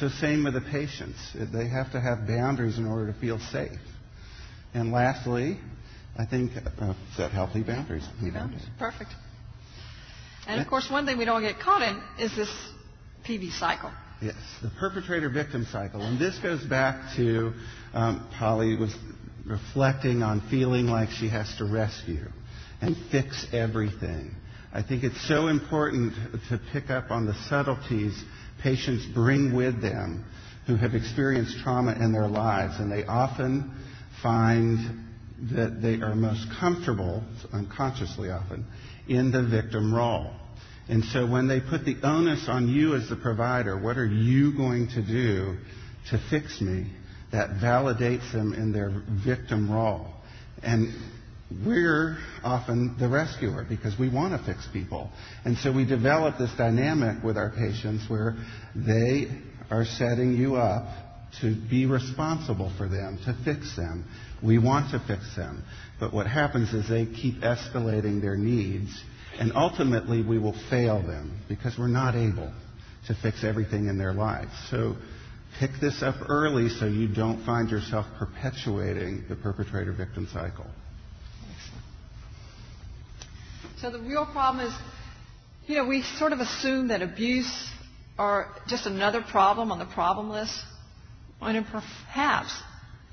[0.00, 1.18] So same with the patients.
[1.34, 3.78] They have to have boundaries in order to feel safe.
[4.74, 5.58] And lastly,
[6.16, 8.06] I think uh, set healthy boundaries.
[8.20, 8.64] boundaries.
[8.78, 9.10] Perfect.
[10.46, 12.50] And of course, one thing we don't get caught in is this
[13.26, 13.92] PV cycle.
[14.20, 16.00] Yes, the perpetrator victim cycle.
[16.02, 17.52] And this goes back to
[17.92, 18.94] um, Polly was
[19.44, 22.26] reflecting on feeling like she has to rescue
[22.80, 24.34] and fix everything.
[24.72, 26.14] I think it's so important
[26.48, 28.20] to pick up on the subtleties
[28.62, 30.24] patients bring with them
[30.66, 32.74] who have experienced trauma in their lives.
[32.78, 33.70] And they often
[34.22, 34.78] find
[35.50, 38.64] that they are most comfortable, unconsciously often,
[39.08, 40.32] in the victim role.
[40.88, 44.56] And so when they put the onus on you as the provider, what are you
[44.56, 45.56] going to do
[46.10, 46.86] to fix me?
[47.32, 50.06] That validates them in their victim role.
[50.62, 50.92] And
[51.64, 55.10] we're often the rescuer because we want to fix people.
[55.44, 58.36] And so we develop this dynamic with our patients where
[58.74, 59.28] they
[59.70, 64.04] are setting you up to be responsible for them, to fix them.
[64.42, 65.64] We want to fix them.
[65.98, 68.90] But what happens is they keep escalating their needs
[69.38, 72.52] and ultimately, we will fail them because we're not able
[73.06, 74.50] to fix everything in their lives.
[74.70, 74.96] So
[75.58, 80.66] pick this up early so you don't find yourself perpetuating the perpetrator victim cycle.
[83.78, 84.72] So the real problem is,
[85.66, 87.70] you know, we sort of assume that abuse
[88.18, 90.56] are just another problem on the problem list,
[91.42, 92.54] when perhaps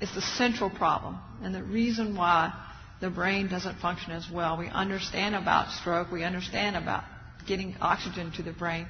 [0.00, 2.52] it's the central problem and the reason why
[3.00, 4.56] the brain doesn't function as well.
[4.56, 7.04] We understand about stroke, we understand about
[7.46, 8.86] getting oxygen to the brain,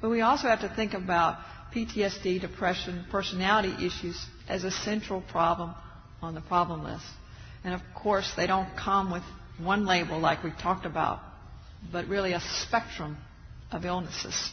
[0.00, 1.38] but we also have to think about
[1.74, 5.74] PTSD, depression, personality issues as a central problem
[6.20, 7.04] on the problem list.
[7.64, 9.22] And of course, they don't come with
[9.58, 11.20] one label like we talked about,
[11.90, 13.16] but really a spectrum
[13.70, 14.50] of illnesses.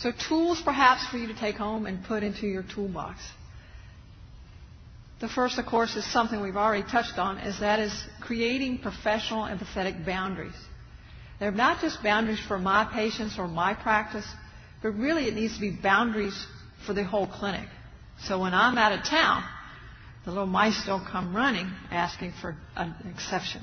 [0.00, 3.20] So tools perhaps for you to take home and put into your toolbox.
[5.20, 9.44] The first, of course, is something we've already touched on, is that is creating professional
[9.44, 10.52] empathetic boundaries.
[11.40, 14.26] They're not just boundaries for my patients or my practice,
[14.82, 16.46] but really it needs to be boundaries
[16.86, 17.68] for the whole clinic.
[18.24, 19.44] So when I'm out of town,
[20.24, 23.62] the little mice don't come running asking for an exception.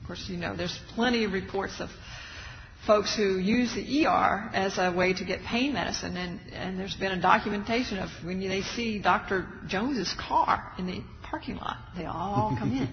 [0.00, 1.90] Of course, you know, there's plenty of reports of
[2.88, 6.16] folks who use the ER as a way to get pain medicine.
[6.16, 9.46] And, and there's been a documentation of when they see Dr.
[9.68, 12.88] Jones's car in the parking lot, they all come in.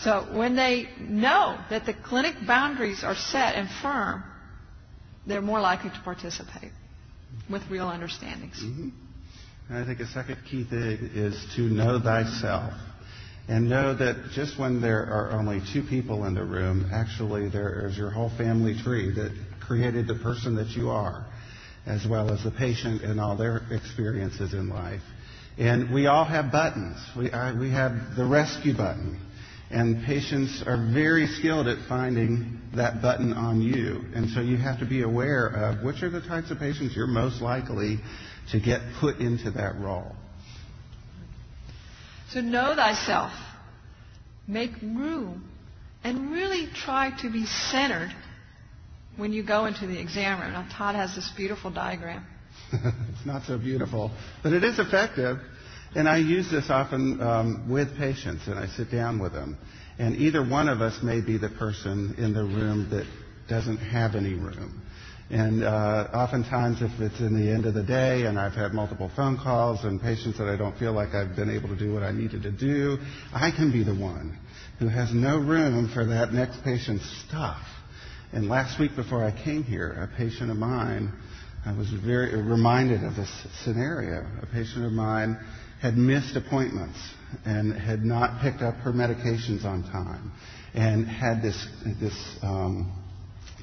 [0.00, 4.24] So when they know that the clinic boundaries are set and firm,
[5.26, 6.72] they're more likely to participate
[7.50, 8.58] with real understandings.
[8.62, 8.88] Mm-hmm.
[9.70, 12.72] I think a second key thing is to know thyself.
[13.46, 17.86] And know that just when there are only two people in the room, actually there
[17.86, 21.26] is your whole family tree that created the person that you are,
[21.86, 25.02] as well as the patient and all their experiences in life.
[25.58, 26.96] And we all have buttons.
[27.16, 29.20] We, I, we have the rescue button.
[29.70, 34.02] And patients are very skilled at finding that button on you.
[34.14, 37.06] And so you have to be aware of which are the types of patients you're
[37.06, 37.98] most likely
[38.52, 40.14] to get put into that role.
[42.34, 43.32] So know thyself.
[44.48, 45.48] Make room.
[46.02, 48.12] And really try to be centered
[49.16, 50.52] when you go into the exam room.
[50.52, 52.26] Now, Todd has this beautiful diagram.
[52.72, 54.10] it's not so beautiful,
[54.42, 55.38] but it is effective.
[55.94, 59.56] And I use this often um, with patients, and I sit down with them.
[59.98, 63.06] And either one of us may be the person in the room that
[63.48, 64.82] doesn't have any room.
[65.30, 69.10] And uh, oftentimes, if it's in the end of the day and I've had multiple
[69.16, 72.02] phone calls and patients that I don't feel like I've been able to do what
[72.02, 72.98] I needed to do,
[73.32, 74.38] I can be the one
[74.78, 77.62] who has no room for that next patient's stuff.
[78.32, 81.12] And last week before I came here, a patient of mine,
[81.64, 83.30] I was very reminded of this
[83.64, 84.26] scenario.
[84.42, 85.38] A patient of mine
[85.80, 86.98] had missed appointments
[87.46, 90.32] and had not picked up her medications on time
[90.74, 91.66] and had this,
[92.00, 92.92] this um,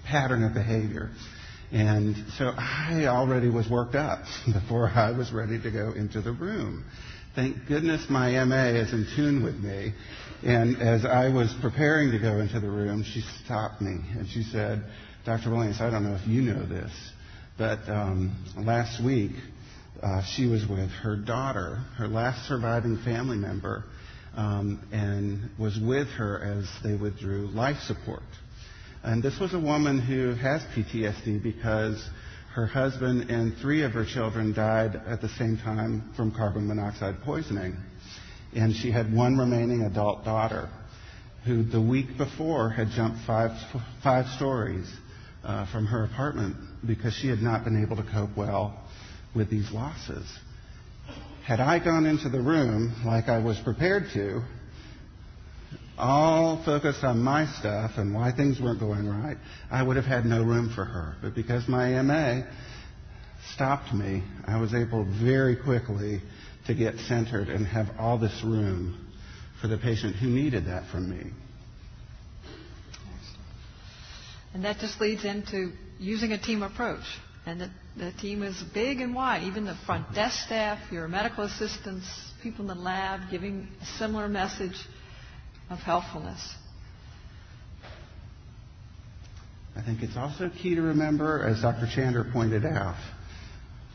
[0.05, 1.11] pattern of behavior.
[1.71, 6.31] And so I already was worked up before I was ready to go into the
[6.33, 6.83] room.
[7.33, 9.93] Thank goodness my MA is in tune with me.
[10.43, 14.43] And as I was preparing to go into the room, she stopped me and she
[14.43, 14.83] said,
[15.25, 15.51] Dr.
[15.51, 16.91] Williams, I don't know if you know this,
[17.57, 19.31] but um, last week
[20.01, 23.85] uh, she was with her daughter, her last surviving family member,
[24.35, 28.23] um, and was with her as they withdrew life support.
[29.03, 32.07] And this was a woman who has PTSD because
[32.53, 37.21] her husband and three of her children died at the same time from carbon monoxide
[37.23, 37.75] poisoning.
[38.53, 40.69] And she had one remaining adult daughter
[41.45, 43.51] who the week before had jumped five,
[44.03, 44.87] five stories
[45.43, 48.79] uh, from her apartment because she had not been able to cope well
[49.35, 50.27] with these losses.
[51.45, 54.43] Had I gone into the room like I was prepared to,
[56.01, 59.37] all focused on my stuff and why things weren't going right,
[59.69, 61.15] I would have had no room for her.
[61.21, 62.41] But because my MA
[63.53, 66.21] stopped me, I was able very quickly
[66.67, 69.07] to get centered and have all this room
[69.61, 71.31] for the patient who needed that from me.
[74.53, 77.05] And that just leads into using a team approach.
[77.45, 79.43] And the, the team is big and wide.
[79.43, 82.05] Even the front desk staff, your medical assistants,
[82.43, 84.75] people in the lab giving a similar message
[85.71, 86.53] of helpfulness.
[89.75, 91.85] I think it's also key to remember, as Dr.
[91.85, 92.97] Chander pointed out,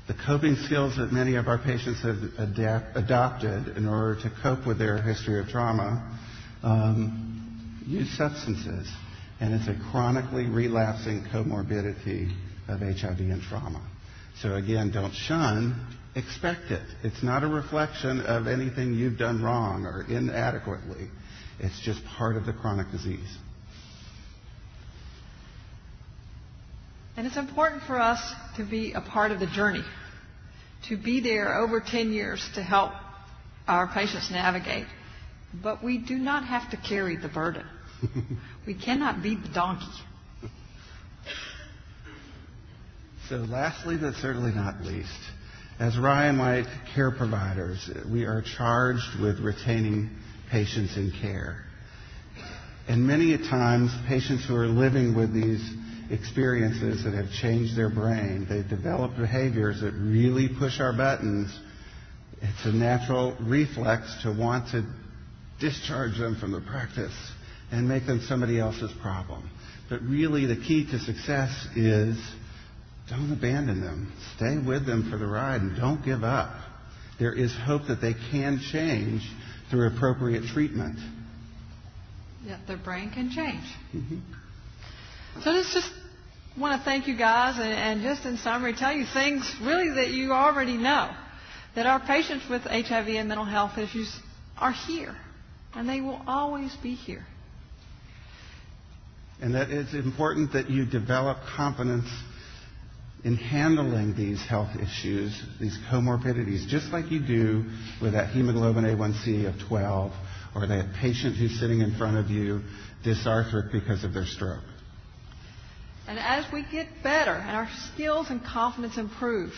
[0.08, 4.66] the coping skills that many of our patients have adapt, adopted in order to cope
[4.66, 6.18] with their history of trauma
[6.62, 8.90] um, use substances.
[9.40, 12.34] And it's a chronically relapsing comorbidity
[12.68, 13.82] of HIV and trauma.
[14.40, 16.82] So again, don't shun, expect it.
[17.02, 21.10] It's not a reflection of anything you've done wrong or inadequately.
[21.58, 23.38] It's just part of the chronic disease.
[27.16, 28.20] And it's important for us
[28.56, 29.84] to be a part of the journey,
[30.88, 32.92] to be there over 10 years to help
[33.66, 34.86] our patients navigate.
[35.62, 37.64] But we do not have to carry the burden.
[38.66, 39.86] we cannot be the donkey.
[43.28, 45.10] So, lastly, but certainly not least,
[45.80, 50.10] as Ryan White care providers, we are charged with retaining
[50.50, 51.62] patients in care.
[52.88, 55.62] And many a times, patients who are living with these
[56.10, 61.58] experiences that have changed their brain, they've developed behaviors that really push our buttons.
[62.40, 64.84] It's a natural reflex to want to
[65.58, 67.14] discharge them from the practice
[67.72, 69.50] and make them somebody else's problem.
[69.88, 72.16] But really, the key to success is
[73.08, 74.12] don't abandon them.
[74.36, 76.54] Stay with them for the ride and don't give up.
[77.18, 79.22] There is hope that they can change
[79.70, 80.98] through appropriate treatment.
[82.44, 83.64] Yeah, their brain can change.
[83.94, 84.18] Mm-hmm.
[85.42, 85.90] So let's just
[86.58, 90.10] want to thank you guys and, and just in summary tell you things really that
[90.10, 91.10] you already know.
[91.74, 94.14] That our patients with HIV and mental health issues
[94.56, 95.14] are here.
[95.74, 97.26] And they will always be here.
[99.42, 102.08] And that it's important that you develop confidence
[103.24, 107.64] in handling these health issues, these comorbidities, just like you do
[108.00, 110.12] with that hemoglobin A1C of 12
[110.54, 112.62] or that patient who's sitting in front of you
[113.04, 114.64] dysarthric because of their stroke.
[116.08, 119.52] And as we get better and our skills and confidence improve,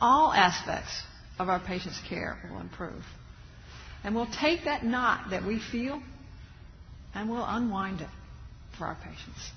[0.00, 1.02] all aspects
[1.38, 3.02] of our patient's care will improve.
[4.02, 6.02] And we'll take that knot that we feel
[7.14, 8.08] and we'll unwind it
[8.78, 9.50] for our patients.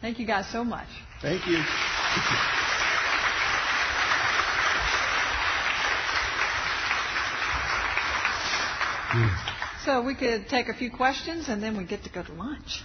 [0.00, 0.88] Thank you guys so much.
[1.24, 1.64] Thank you.
[9.86, 12.82] So we could take a few questions and then we get to go to lunch.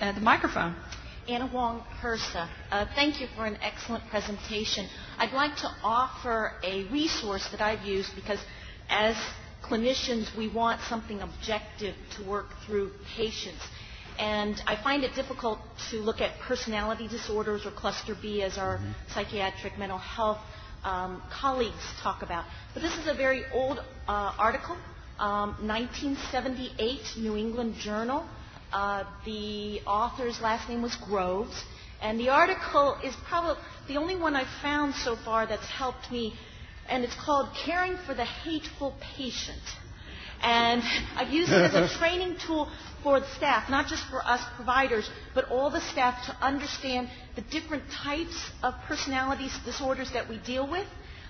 [0.00, 0.74] At the microphone.
[1.28, 2.48] Anna Wong HRSA.
[2.72, 4.88] Uh, thank you for an excellent presentation.
[5.18, 8.40] I'd like to offer a resource that I've used because
[8.90, 9.14] as
[9.62, 13.62] clinicians, we want something objective to work through patients.
[14.18, 15.58] And I find it difficult
[15.90, 18.92] to look at personality disorders or cluster B as our mm-hmm.
[19.12, 20.38] psychiatric mental health
[20.84, 22.44] um, colleagues talk about.
[22.74, 24.76] But this is a very old uh, article,
[25.18, 28.26] um, 1978 New England Journal.
[28.72, 31.64] Uh, the author's last name was Groves.
[32.00, 36.34] And the article is probably the only one I've found so far that's helped me.
[36.88, 39.62] And it's called Caring for the Hateful Patient.
[40.42, 40.82] And
[41.16, 42.68] I've used it as a training tool
[43.02, 47.42] for the staff, not just for us providers, but all the staff to understand the
[47.42, 50.86] different types of personality disorders that we deal with,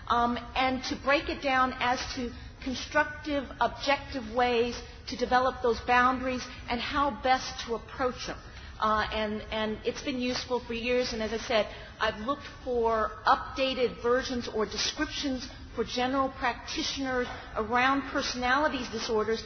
[0.09, 2.31] um, and to break it down as to
[2.65, 8.37] constructive, objective ways to develop those boundaries and how best to approach them.
[8.81, 11.13] Uh, and, and it's been useful for years.
[11.13, 11.67] And as I said,
[12.01, 19.43] I've looked for updated versions or descriptions for general practitioners around personality disorders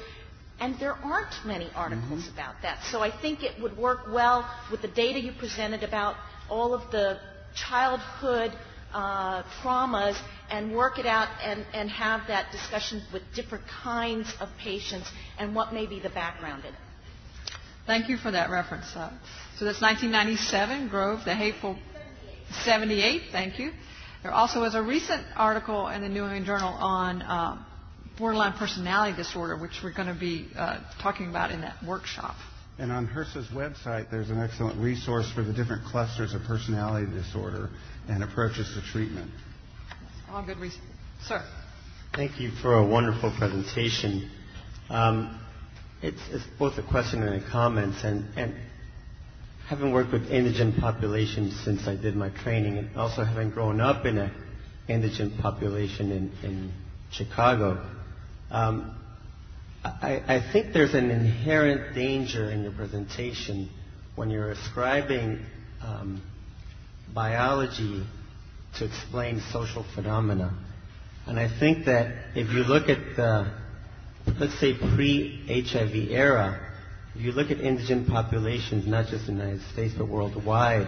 [0.61, 2.35] and there aren't many articles mm-hmm.
[2.35, 2.83] about that.
[2.91, 6.17] So I think it would work well with the data you presented about
[6.49, 7.19] all of the
[7.55, 8.53] childhood
[8.93, 10.17] uh, traumas
[10.51, 15.55] and work it out and, and have that discussion with different kinds of patients and
[15.55, 16.81] what may be the background in it.
[17.87, 18.87] Thank you for that reference.
[18.97, 19.11] Uh,
[19.59, 21.77] so that's 1997, Grove, The Hateful
[22.65, 23.23] 78.
[23.31, 23.73] Thank you.
[24.27, 27.65] There also was a recent article in the New England Journal on uh,
[28.19, 32.35] borderline personality disorder, which we're going to be uh, talking about in that workshop.
[32.77, 37.71] And on HRSA's website, there's an excellent resource for the different clusters of personality disorder
[38.09, 39.31] and approaches to treatment.
[40.29, 40.83] All good research.
[41.23, 41.45] Sir.
[42.17, 44.29] Thank you for a wonderful presentation.
[44.91, 45.41] Um,
[46.03, 48.57] it's, it's, both a question and a comment, and, and
[49.69, 54.07] having worked with indigent populations since I did my training, and also having grown up
[54.07, 54.31] in an
[54.89, 56.73] indigent population in, in
[57.11, 57.85] Chicago,
[58.51, 58.97] um,
[59.85, 63.69] I, I, think there's an inherent danger in your presentation
[64.17, 65.41] when you're ascribing
[65.83, 66.23] um,
[67.13, 68.05] biology
[68.79, 70.57] to explain social phenomena.
[71.27, 73.53] And I think that if you look at the,
[74.39, 76.66] let's say, pre-HIV era,
[77.17, 80.87] if you look at indigent populations, not just in the United States, but worldwide,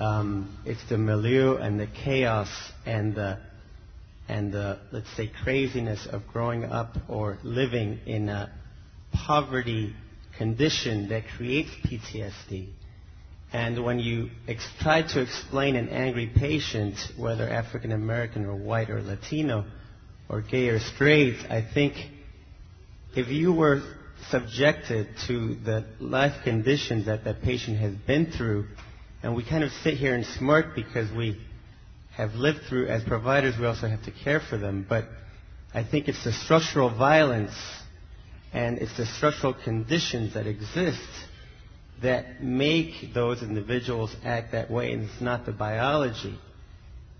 [0.00, 2.48] um, it's the milieu and the chaos
[2.84, 3.38] and the
[4.28, 8.52] and the, let's say, craziness of growing up or living in a
[9.12, 9.94] poverty
[10.38, 12.70] condition that creates PTSD.
[13.52, 18.90] And when you ex- try to explain an angry patient, whether African American or white
[18.90, 19.66] or Latino
[20.28, 21.94] or gay or straight, I think
[23.14, 23.82] if you were
[24.30, 28.66] subjected to the life conditions that that patient has been through,
[29.22, 31.40] and we kind of sit here and smirk because we
[32.16, 34.84] have lived through as providers, we also have to care for them.
[34.88, 35.04] But
[35.72, 37.54] I think it's the structural violence
[38.52, 41.00] and it's the structural conditions that exist
[42.02, 46.38] that make those individuals act that way, and it's not the biology.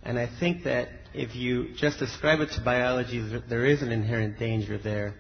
[0.02, 4.38] And I think that if you just ascribe it to biology, there is an inherent
[4.38, 5.14] danger there.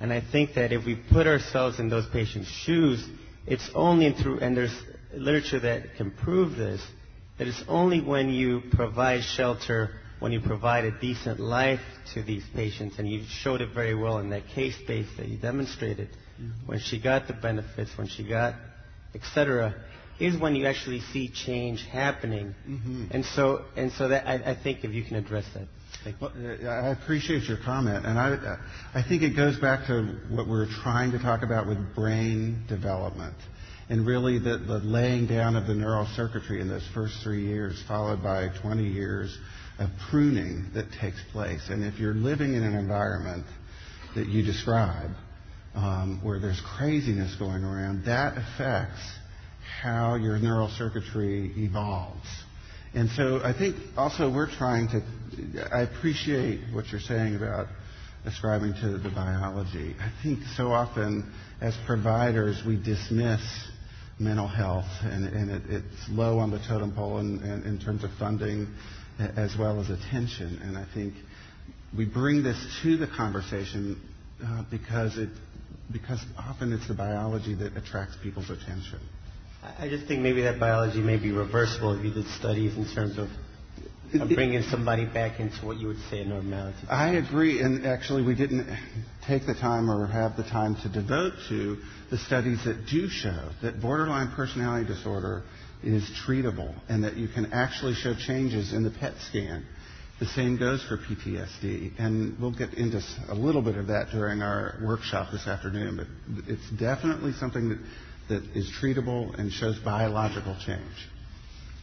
[0.00, 3.06] And I think that if we put ourselves in those patients' shoes,
[3.46, 4.74] it's only through, and there's
[5.12, 6.80] literature that can prove this,
[7.38, 11.80] that it's only when you provide shelter, when you provide a decent life
[12.14, 15.36] to these patients, and you showed it very well in that case base that you
[15.36, 16.08] demonstrated,
[16.40, 16.66] mm-hmm.
[16.66, 18.54] when she got the benefits, when she got,
[19.14, 19.74] etc.,
[20.18, 22.54] is when you actually see change happening.
[22.68, 23.04] Mm-hmm.
[23.10, 25.66] And so, and so that I, I, think if you can address that.
[26.20, 28.56] Well, I appreciate your comment, and I,
[28.94, 33.36] I think it goes back to what we're trying to talk about with brain development
[33.90, 37.82] and really the, the laying down of the neural circuitry in those first three years,
[37.86, 39.36] followed by 20 years
[39.78, 41.68] of pruning that takes place.
[41.68, 43.44] And if you're living in an environment
[44.14, 45.10] that you describe,
[45.74, 49.00] um, where there's craziness going around, that affects
[49.82, 52.26] how your neural circuitry evolves.
[52.94, 57.68] And so I think also we're trying to, I appreciate what you're saying about
[58.24, 59.94] ascribing to the biology.
[59.98, 63.40] I think so often as providers we dismiss
[64.18, 68.10] mental health, and, and it, it's low on the totem pole in, in, terms of
[68.18, 68.68] funding
[69.18, 70.60] as well as attention.
[70.62, 71.14] And I think
[71.96, 74.00] we bring this to the conversation
[74.44, 75.30] uh, because it
[75.92, 79.00] because often it's the biology that attracts people's attention.
[79.62, 83.18] I just think maybe that biology may be reversible if you did studies in terms
[83.18, 83.28] of
[84.28, 86.78] bringing somebody back into what you would say normality.
[86.88, 88.66] I agree, and actually, we didn't
[89.26, 91.76] take the time or have the time to devote to
[92.10, 95.42] the studies that do show that borderline personality disorder
[95.82, 99.64] is treatable and that you can actually show changes in the PET scan.
[100.18, 104.42] The same goes for PTSD, and we'll get into a little bit of that during
[104.42, 107.78] our workshop this afternoon, but it's definitely something that,
[108.30, 110.80] that is treatable and shows biological change.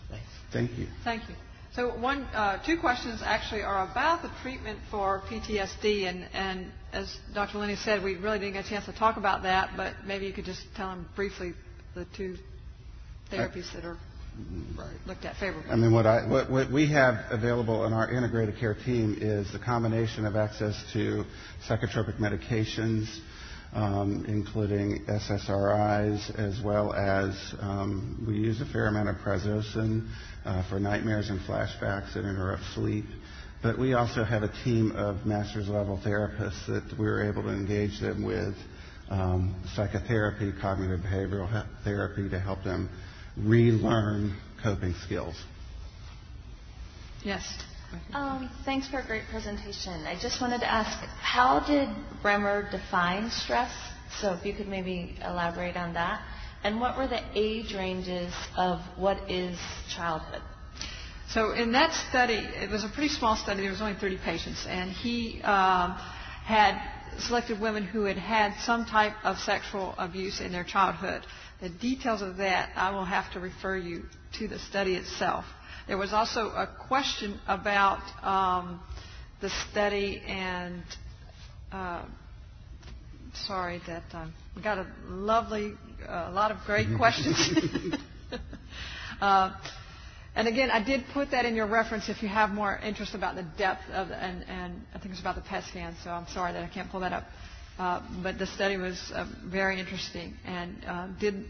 [0.09, 0.25] Thanks.
[0.51, 0.87] Thank you.
[1.03, 1.35] Thank you.
[1.73, 7.15] So one, uh, two questions actually are about the treatment for PTSD, and, and as
[7.35, 7.59] Dr.
[7.59, 10.33] Linney said, we really didn't get a chance to talk about that, but maybe you
[10.33, 11.53] could just tell him briefly
[11.93, 12.37] the two
[13.31, 13.97] therapies that are
[14.77, 14.87] Right.
[15.07, 15.71] looked at favorably.
[15.71, 19.51] I mean, what, I, what, what we have available in our integrated care team is
[19.51, 21.25] the combination of access to
[21.67, 23.07] psychotropic medications,
[23.77, 30.09] um, including SSRIs, as well as um, we use a fair amount of prazosin
[30.45, 33.05] uh, for nightmares and flashbacks that interrupt sleep.
[33.61, 37.49] But we also have a team of master's level therapists that we were able to
[37.49, 38.55] engage them with
[39.09, 42.89] um, psychotherapy, cognitive behavioral therapy to help them
[43.37, 45.39] relearn coping skills.
[47.23, 47.43] Yes.
[48.13, 50.05] Um, thanks for a great presentation.
[50.05, 51.89] I just wanted to ask, how did
[52.21, 53.71] Bremner define stress?
[54.19, 56.21] So if you could maybe elaborate on that.
[56.63, 59.57] And what were the age ranges of what is
[59.89, 60.41] childhood?
[61.29, 63.61] So in that study, it was a pretty small study.
[63.61, 65.91] There was only 30 patients, and he um,
[66.45, 66.81] had
[67.19, 71.25] selected women who had had some type of sexual abuse in their childhood.
[71.61, 74.03] The details of that, I will have to refer you
[74.39, 75.45] to the study itself.
[75.87, 78.81] There was also a question about um,
[79.39, 80.83] the study, and
[81.71, 82.03] uh,
[83.33, 85.73] sorry that um, we got a lovely,
[86.05, 87.95] a lot of great questions.
[89.21, 89.51] uh,
[90.35, 93.35] and again, I did put that in your reference if you have more interest about
[93.35, 96.27] the depth of, the, and, and I think it's about the PET scan, so I'm
[96.27, 97.23] sorry that I can't pull that up.
[97.79, 101.45] Uh, but the study was uh, very interesting and uh, did,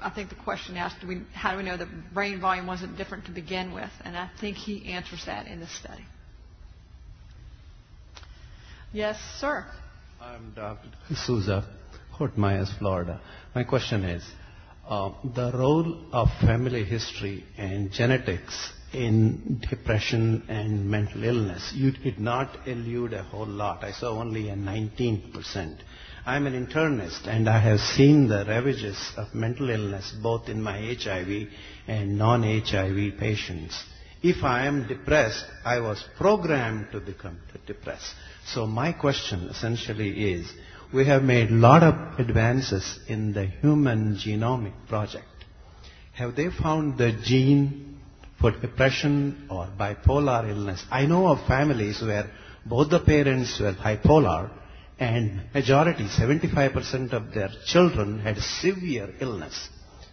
[0.00, 2.96] I think the question asked, do we, how do we know the brain volume wasn't
[2.96, 3.90] different to begin with?
[4.04, 6.04] And I think he answers that in the study.
[8.92, 9.66] Yes, sir.
[10.20, 10.88] I'm Dr.
[11.14, 11.64] Souza,
[12.16, 13.20] Fort Myers, Florida.
[13.54, 14.24] My question is,
[14.88, 21.72] uh, the role of family history and genetics in depression and mental illness.
[21.74, 23.84] You did not elude a whole lot.
[23.84, 25.78] I saw only a 19%.
[26.28, 30.76] I'm an internist and I have seen the ravages of mental illness both in my
[30.78, 31.48] HIV
[31.86, 33.82] and non-HIV patients.
[34.22, 38.12] If I am depressed, I was programmed to become depressed.
[38.44, 40.52] So my question essentially is,
[40.92, 45.24] we have made a lot of advances in the human genomic project.
[46.12, 48.00] Have they found the gene
[48.38, 50.84] for depression or bipolar illness?
[50.90, 52.30] I know of families where
[52.66, 54.50] both the parents were bipolar
[54.98, 59.68] and majority, 75% of their children had severe illness.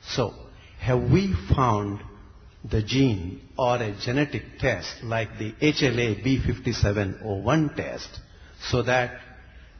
[0.09, 0.33] So,
[0.79, 2.01] have we found
[2.63, 8.09] the gene or a genetic test like the HLA B5701 test
[8.69, 9.19] so that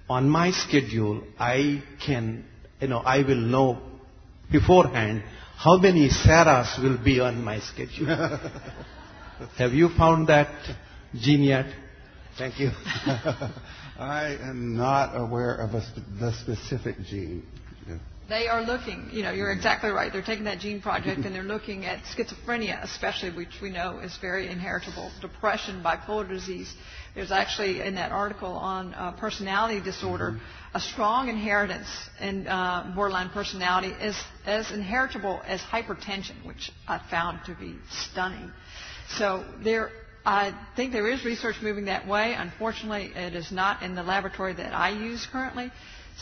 [0.10, 2.45] on my schedule, I can,
[2.80, 3.82] you know, I will know
[4.51, 5.24] beforehand
[5.58, 8.08] how many Sarahs will be on my schedule.
[9.58, 10.49] Have you found that
[11.14, 11.66] gene yet?
[12.38, 12.72] Thank you.
[13.98, 17.43] I am not aware of a sp- the specific gene.
[18.28, 20.12] They are looking, you know, you're exactly right.
[20.12, 24.18] They're taking that gene project and they're looking at schizophrenia, especially, which we know is
[24.18, 26.74] very inheritable, depression, bipolar disease.
[27.14, 30.76] There's actually in that article on uh, personality disorder Mm-hmm.
[30.76, 31.88] a strong inheritance
[32.20, 38.52] in uh, borderline personality is as inheritable as hypertension, which I found to be stunning.
[39.08, 39.91] So there,
[40.26, 42.34] I think there is research moving that way.
[42.36, 45.72] Unfortunately, it is not in the laboratory that I use currently.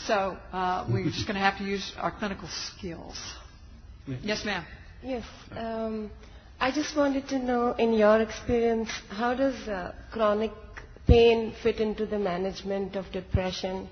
[0.06, 3.18] So uh, we're just going to have to use our clinical skills.
[4.22, 4.64] Yes, ma'am.
[5.02, 5.24] Yes.
[5.52, 6.10] Um,
[6.60, 10.52] I just wanted to know, in your experience, how does uh, chronic
[11.06, 13.88] pain fit into the management of depression?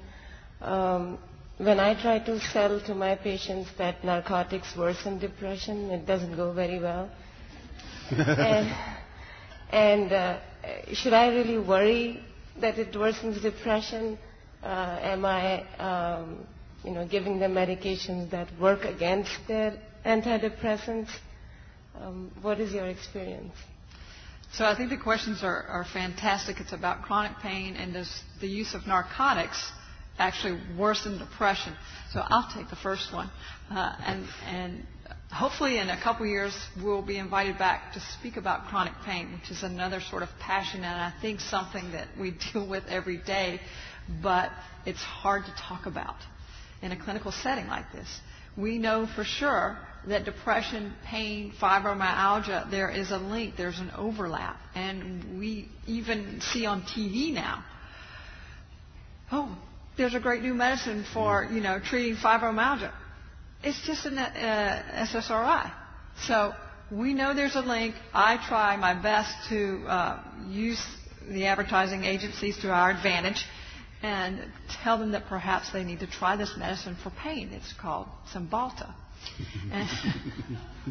[0.61, 1.19] Um,
[1.59, 6.53] when I try to sell to my patients that narcotics worsen depression, it doesn't go
[6.53, 7.11] very well.
[8.11, 8.75] and
[9.73, 10.39] and uh,
[10.93, 12.23] should I really worry
[12.61, 14.19] that it worsens depression?
[14.63, 16.47] Uh, am I, um,
[16.85, 21.09] you know, giving them medications that work against their antidepressants?
[22.01, 23.55] Um, what is your experience?
[24.55, 26.61] So I think the questions are, are fantastic.
[26.61, 29.73] It's about chronic pain and does the use of narcotics
[30.19, 31.73] actually worsen depression?
[32.13, 33.31] So I'll take the first one.
[33.71, 34.87] Uh, and, and
[35.33, 39.51] hopefully in a couple years we'll be invited back to speak about chronic pain, which
[39.51, 43.61] is another sort of passion and I think something that we deal with every day,
[44.23, 44.51] but
[44.85, 46.17] it's hard to talk about
[46.83, 48.21] in a clinical setting like this.
[48.57, 54.59] We know for sure that depression, pain, fibromyalgia, there is a link, there's an overlap.
[54.75, 57.65] And we even see on TV now,
[59.31, 59.57] oh,
[59.97, 62.93] there's a great new medicine for, you know, treating fibromyalgia.
[63.63, 65.73] It's just an uh, SSRI.
[66.27, 66.53] So
[66.91, 67.95] we know there's a link.
[68.13, 70.85] I try my best to uh, use
[71.29, 73.45] the advertising agencies to our advantage
[74.03, 74.41] and
[74.83, 77.51] tell them that perhaps they need to try this medicine for pain.
[77.53, 78.93] It's called Cymbalta.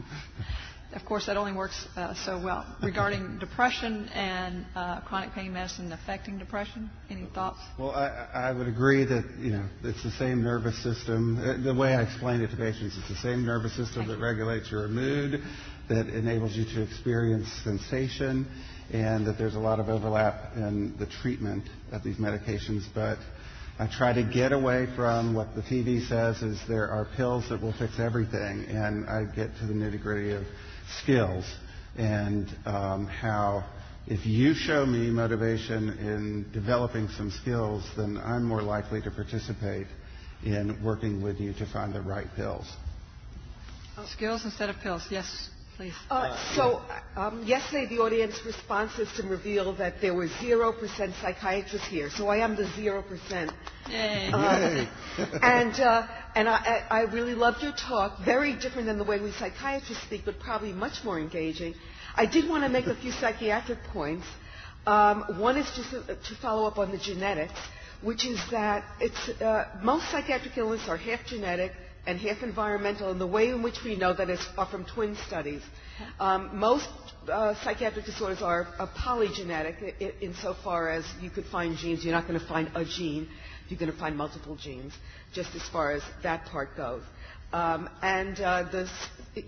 [0.93, 2.65] of course, that only works uh, so well.
[2.81, 7.59] Regarding depression and uh, chronic pain medicine affecting depression, any thoughts?
[7.79, 11.37] Well, I, I would agree that you know it's the same nervous system.
[11.37, 14.71] Uh, the way I explain it to patients, it's the same nervous system that regulates
[14.71, 15.41] your mood,
[15.89, 18.47] that enables you to experience sensation,
[18.91, 23.17] and that there's a lot of overlap in the treatment of these medications, but.
[23.79, 27.63] I try to get away from what the TV says is there are pills that
[27.63, 30.43] will fix everything, and I get to the nitty gritty of
[31.01, 31.45] skills
[31.97, 33.63] and um, how
[34.07, 39.87] if you show me motivation in developing some skills, then I'm more likely to participate
[40.43, 42.65] in working with you to find the right pills.
[44.07, 45.49] Skills instead of pills, yes.
[45.81, 45.93] Please.
[46.11, 46.83] Uh, so,
[47.15, 50.77] um, yesterday the audience response system revealed that there were 0%
[51.19, 52.11] psychiatrists here.
[52.11, 53.51] So I am the 0%.
[53.89, 54.29] Yay.
[54.31, 54.85] Uh,
[55.41, 58.23] and uh, and I, I really loved your talk.
[58.23, 61.73] Very different than the way we psychiatrists speak, but probably much more engaging.
[62.15, 64.27] I did want to make a few psychiatric points.
[64.85, 67.59] Um, one is just to, to, follow up on the genetics,
[68.03, 71.71] which is that it's, uh, most psychiatric illnesses are half genetic
[72.07, 75.15] and half environmental, and the way in which we know that is are from twin
[75.27, 75.61] studies.
[76.19, 76.89] Um, most
[77.31, 82.03] uh, psychiatric disorders are, are polygenetic in, insofar as you could find genes.
[82.03, 83.27] You're not going to find a gene.
[83.69, 84.93] You're going to find multiple genes,
[85.33, 87.03] just as far as that part goes.
[87.53, 88.89] Um, and uh, this,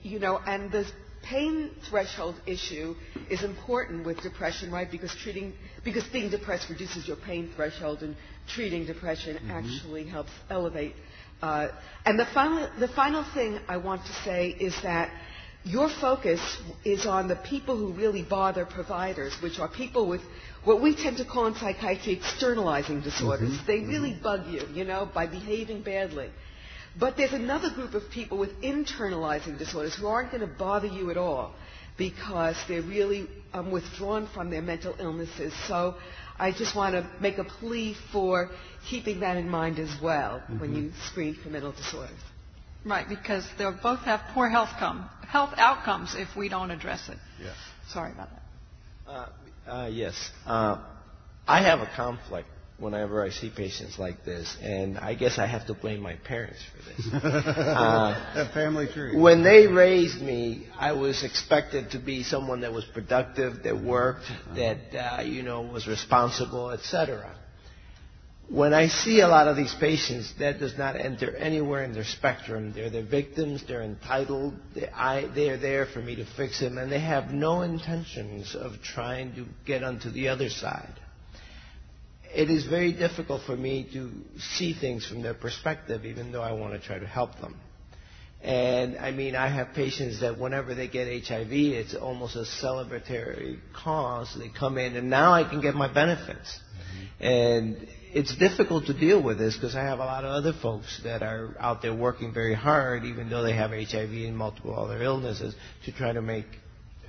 [0.03, 0.85] you know, and the
[1.23, 2.95] pain threshold issue
[3.29, 4.89] is important with depression, right?
[4.89, 8.15] Because treating, because being depressed reduces your pain threshold, and
[8.47, 9.51] treating depression mm-hmm.
[9.51, 10.95] actually helps elevate.
[11.43, 11.67] Uh,
[12.05, 15.11] and the final, the final thing I want to say is that
[15.65, 16.39] your focus
[16.85, 20.21] is on the people who really bother providers, which are people with
[20.63, 23.51] what we tend to call in psychiatry externalizing disorders.
[23.51, 23.67] Mm-hmm.
[23.67, 24.23] They really mm-hmm.
[24.23, 26.29] bug you, you know, by behaving badly.
[26.97, 31.11] But there's another group of people with internalizing disorders who aren't going to bother you
[31.11, 31.55] at all
[31.97, 35.51] because they're really um, withdrawn from their mental illnesses.
[35.67, 35.95] So
[36.43, 38.49] I just want to make a plea for
[38.89, 40.59] keeping that in mind as well mm-hmm.
[40.59, 42.19] when you screen for mental disorders.
[42.85, 47.17] Right, because they'll both have poor health, com- health outcomes if we don't address it.
[47.41, 47.55] Yes.
[47.87, 49.09] Sorry about that.
[49.09, 49.29] Uh,
[49.71, 50.31] uh, yes.
[50.45, 50.83] Uh,
[51.47, 52.49] I have a conflict
[52.79, 56.59] whenever I see patients like this, and I guess I have to blame my parents
[56.71, 57.13] for this.
[57.23, 59.15] uh, family tree.
[59.15, 64.25] When they raised me, I was expected to be someone that was productive, that worked,
[64.55, 67.35] that uh, you know was responsible, etc.
[68.49, 72.03] When I see a lot of these patients, that does not enter anywhere in their
[72.03, 72.73] spectrum.
[72.73, 73.63] They're the victims.
[73.65, 74.53] They're entitled.
[74.75, 78.53] They, I, they are there for me to fix them, and they have no intentions
[78.53, 80.99] of trying to get onto the other side.
[82.33, 86.53] It is very difficult for me to see things from their perspective, even though I
[86.53, 87.55] want to try to help them.
[88.41, 93.59] And I mean, I have patients that whenever they get HIV, it's almost a celebratory
[93.73, 94.35] cause.
[94.37, 96.59] They come in, and now I can get my benefits.
[96.59, 97.25] Mm-hmm.
[97.25, 101.01] And it's difficult to deal with this because I have a lot of other folks
[101.03, 105.01] that are out there working very hard, even though they have HIV and multiple other
[105.01, 105.55] illnesses,
[105.85, 106.45] to try to make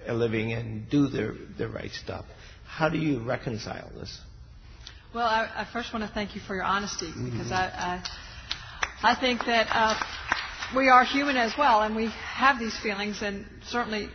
[0.06, 2.26] a living and do the, the right stuff.
[2.64, 4.20] How do you reconcile this?
[5.14, 7.52] Well, I, I first want to thank you for your honesty because mm-hmm.
[7.52, 8.02] I,
[9.04, 9.94] I, I think that uh,
[10.76, 13.22] we are human as well, and we have these feelings.
[13.22, 14.08] And certainly,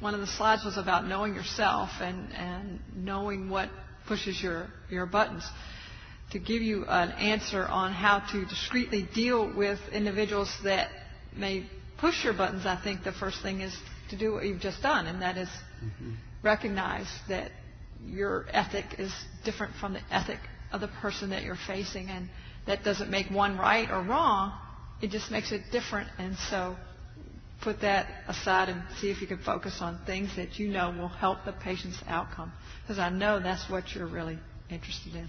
[0.00, 3.70] one of the slides was about knowing yourself and and knowing what
[4.08, 5.46] pushes your your buttons
[6.32, 10.88] to give you an answer on how to discreetly deal with individuals that
[11.36, 11.64] may
[11.98, 13.76] push your buttons, I think the first thing is
[14.10, 15.48] to do what you've just done, and that is
[15.80, 16.14] mm-hmm.
[16.42, 17.52] recognize that
[18.04, 19.12] your ethic is
[19.44, 20.38] different from the ethic
[20.72, 22.28] of the person that you're facing, and
[22.66, 24.52] that doesn't make one right or wrong.
[25.00, 26.76] It just makes it different, and so
[27.62, 31.08] put that aside and see if you can focus on things that you know will
[31.08, 34.38] help the patient's outcome, because I know that's what you're really
[34.70, 35.28] interested in.